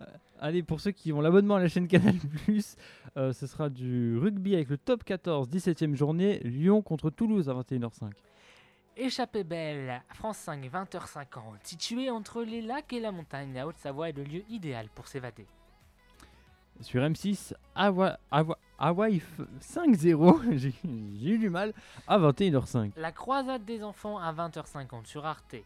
[0.00, 0.04] Euh,
[0.40, 2.14] Allez, pour ceux qui ont l'abonnement à la chaîne Canal+,
[3.16, 7.54] euh, ce sera du rugby avec le top 14, 17e journée, Lyon contre Toulouse à
[7.54, 8.10] 21h05.
[8.96, 11.26] Échappée belle, France 5, 20h50.
[11.62, 15.46] Situé entre les lacs et la montagne, la Haute-Savoie est le lieu idéal pour s'évader.
[16.80, 20.74] Sur M6, Hawaii, Hawaii- Hawaii f- 5-0, j'ai
[21.34, 21.72] eu du mal,
[22.06, 22.92] à 21h05.
[22.96, 25.56] La croisade des enfants à 20h50 sur Arte.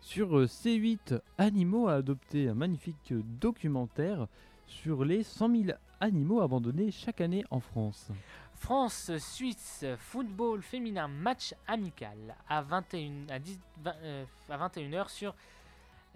[0.00, 4.26] Sur euh, C8, Animaux à adopter, un magnifique documentaire
[4.66, 8.08] sur les 100 000 animaux abandonnés chaque année en France.
[8.56, 15.34] France-Suisse, football féminin, match amical à 21 à 10 20, euh, à 21h sur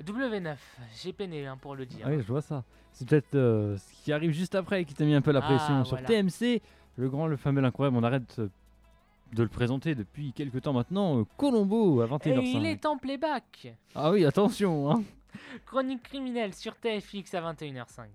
[0.04, 0.56] W9.
[1.02, 2.00] J'ai peiné hein, pour le dire.
[2.06, 2.64] Ah oui, je vois ça.
[2.92, 5.46] C'est peut-être euh, ce qui arrive juste après qui t'a mis un peu la Ah,
[5.48, 5.84] pression.
[5.84, 6.06] Sur voilà.
[6.08, 6.60] TMC,
[6.96, 8.48] le grand, le fameux, l'incroyable, on arrête euh,
[9.34, 11.20] de le présenter depuis quelques temps maintenant.
[11.20, 12.56] euh, Colombo à Et 21h05.
[12.56, 13.74] il est en playback.
[13.94, 14.90] Ah oui, attention.
[14.90, 15.02] Hein.
[15.66, 18.06] Chronique criminelle sur TFX à 21h05.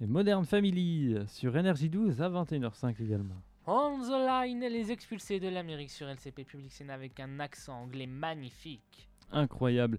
[0.00, 3.34] Et Modern Family sur Energy 12 à 21h05 également.
[3.66, 4.10] On the
[4.46, 9.08] line, les expulsés de l'Amérique sur LCP Public Sénat avec un accent anglais magnifique.
[9.32, 9.98] Incroyable.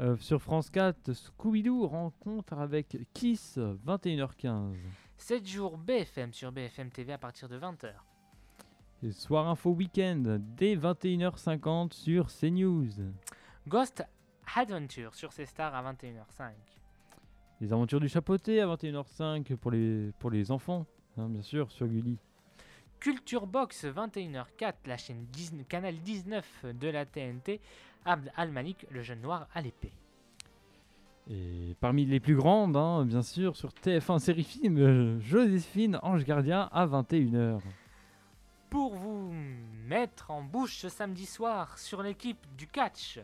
[0.00, 4.74] Euh, sur France 4, Scooby-Doo rencontre avec Kiss 21h15.
[5.16, 7.92] 7 jours BFM sur BFM TV à partir de 20h.
[9.04, 12.90] Et Soir Info Weekend dès 21h50 sur CNews.
[13.68, 14.04] Ghost
[14.56, 16.50] Adventure sur C-Star à 21h05.
[17.60, 21.86] Les aventures du chapeauté à 21h05 pour les, pour les enfants, hein, bien sûr, sur
[21.86, 22.18] Gulli.
[22.98, 25.26] Culture Box 21h04, la chaîne
[25.68, 27.60] canal 19 de la TNT.
[28.04, 29.92] Abd Al-Malik, le jeune noir à l'épée.
[31.30, 36.68] Et parmi les plus grandes, hein, bien sûr, sur TF1 série film, Joséphine Ange Gardien
[36.72, 37.60] à 21h.
[38.68, 39.32] Pour vous
[39.86, 43.20] mettre en bouche ce samedi soir sur l'équipe du catch.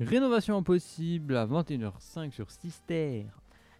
[0.00, 3.26] Rénovation impossible à 21h05 sur Sister.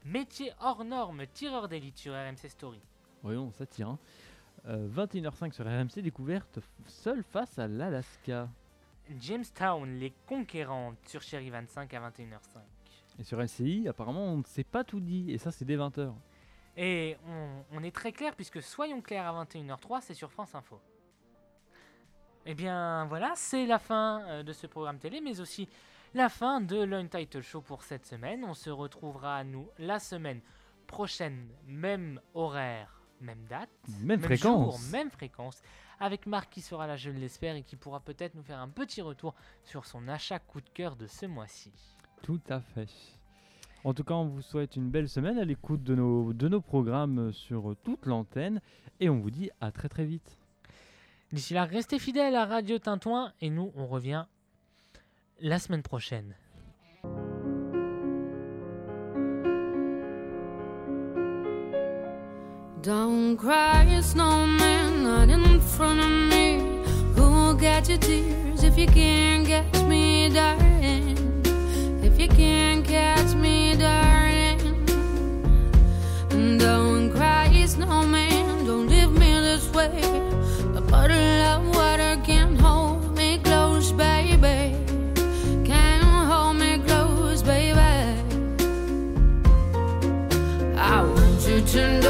[0.04, 2.80] Métier hors norme, tireur d'élite sur RMC Story.
[3.22, 3.88] Voyons, ça tire.
[3.88, 3.98] hein.
[4.68, 8.48] Euh, 21h05 sur RMC, découverte seule face à l'Alaska.
[9.20, 12.58] Jamestown, les conquérantes sur Chéri 25 à 21h05.
[13.18, 16.12] Et sur LCI, apparemment, on ne s'est pas tout dit, et ça, c'est dès 20h.
[16.76, 20.80] Et on, on est très clair puisque Soyons clairs à 21h03, c'est sur France Info.
[22.46, 25.68] Et bien voilà, c'est la fin euh, de ce programme télé, mais aussi
[26.14, 28.44] la fin de l'Untitled Show pour cette semaine.
[28.44, 30.40] On se retrouvera à nous la semaine
[30.86, 33.68] prochaine, même horaire, même date,
[34.00, 34.80] Même fréquence.
[34.80, 35.62] jour, même fréquence,
[36.02, 39.00] avec Marc qui sera là, je l'espère, et qui pourra peut-être nous faire un petit
[39.00, 41.72] retour sur son achat coup de cœur de ce mois-ci.
[42.22, 42.90] Tout à fait.
[43.84, 46.60] En tout cas, on vous souhaite une belle semaine à l'écoute de nos, de nos
[46.60, 48.60] programmes sur toute l'antenne,
[48.98, 50.38] et on vous dit à très très vite.
[51.32, 54.26] D'ici là, restez fidèles à Radio Tintouin et nous, on revient
[55.40, 56.34] la semaine prochaine.
[62.82, 66.82] Don't cry, snowman, not in front of me.
[67.14, 71.16] Who'll get your tears if you can't catch me, darling?
[72.02, 74.58] If you can't catch me, darling.
[76.58, 80.02] Don't cry, snowman, don't leave me this way.
[80.74, 84.74] A bottle of water can't hold me close, baby.
[85.64, 87.78] Can't hold me close, baby.
[90.76, 92.01] I want you to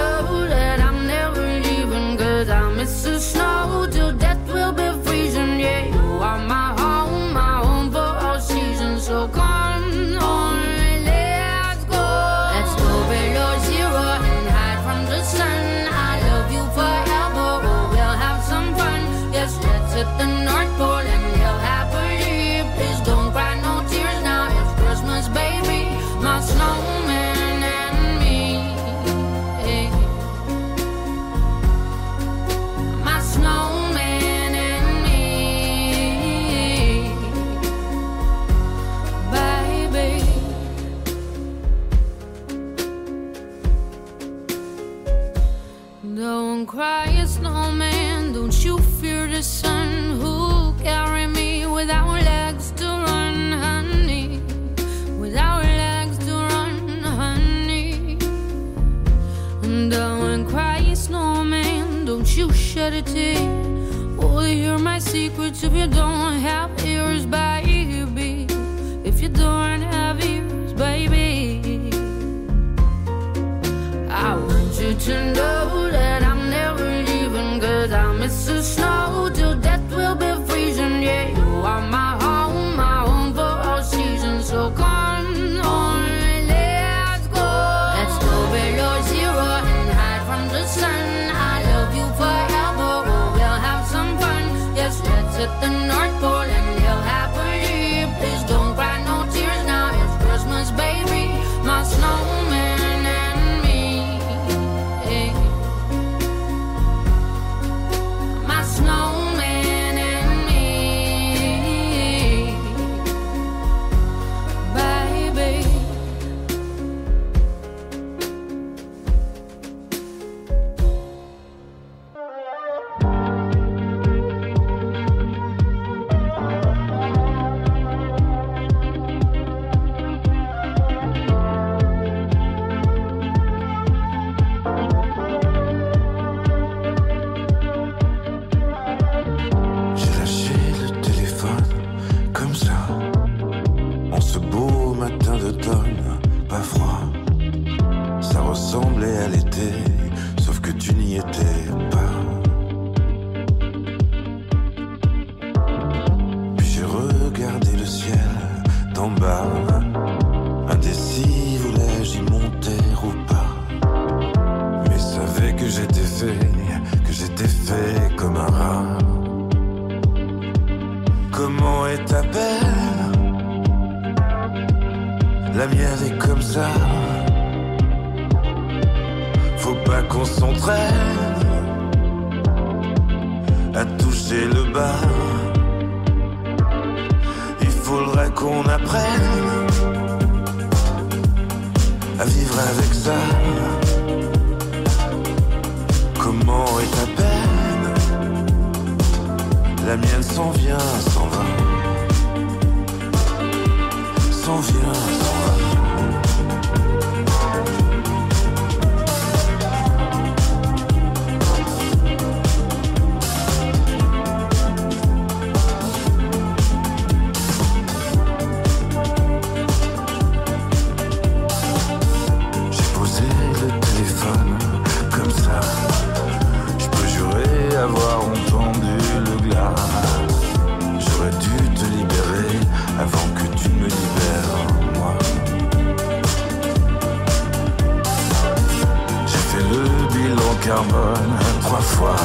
[240.62, 242.16] carbone trois fois.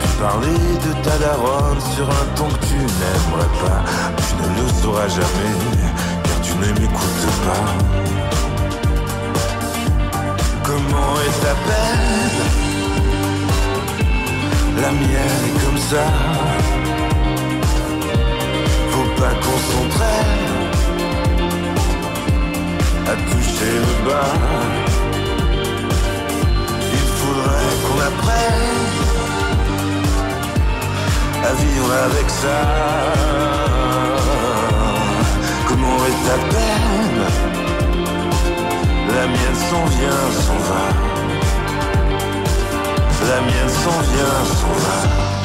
[0.00, 3.80] Tu parlais de ta daronne sur un ton que tu n'aimerais pas.
[4.16, 5.54] Tu ne le sauras jamais,
[6.24, 7.68] car tu ne m'écoutes pas.
[10.64, 12.38] Comment est ta peine
[14.80, 16.04] La mienne est comme ça.
[18.90, 20.56] Faut pas qu'on s'entraîne
[23.06, 24.87] à toucher le bas.
[27.98, 28.98] m'apprenne
[31.44, 32.58] à vivre avec ça.
[35.68, 37.20] Comment est ta peine?
[39.14, 40.84] La mienne s'en vient, s'en va.
[43.30, 45.37] La mienne s'en vient, s'en va.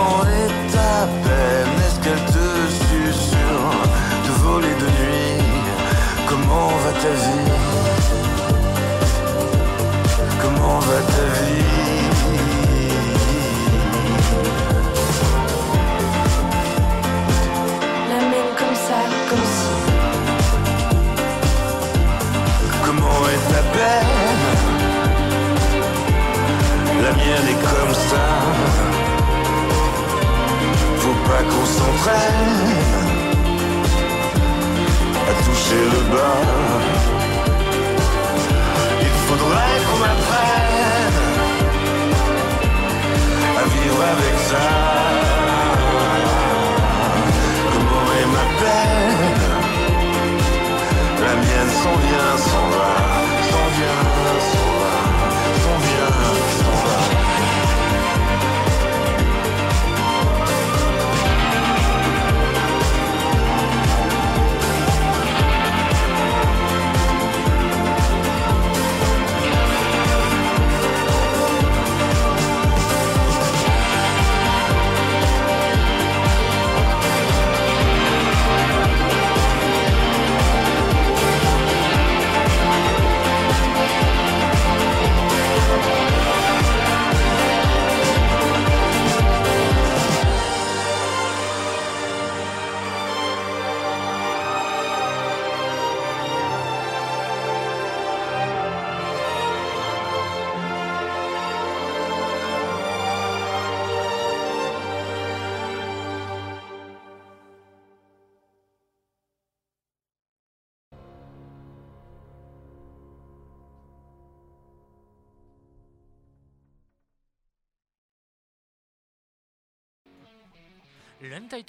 [0.00, 1.74] maman est à peine?
[1.86, 2.48] Est-ce qu'elle te
[2.86, 3.82] susurre
[4.24, 5.42] de voler de nuit?
[6.28, 7.52] Comment va ta vie?
[10.42, 11.68] Comment va ta vie?
[18.10, 18.98] La mène comme ça,
[19.28, 19.70] comme si.
[22.84, 24.14] Comment est ta peine?
[27.02, 27.59] La mienne est
[31.30, 32.74] pas qu'on s'entraîne
[35.30, 36.40] à toucher le bas.
[39.06, 41.20] Il faudrait qu'on apprenne
[43.60, 44.68] à vivre avec ça.
[47.72, 49.52] Comment est ma peine
[51.24, 53.09] La mienne s'en vient, s'en va.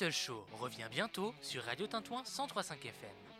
[0.02, 3.31] L'Untitled Show revient bientôt sur Radio Tintouin 103.5 FM.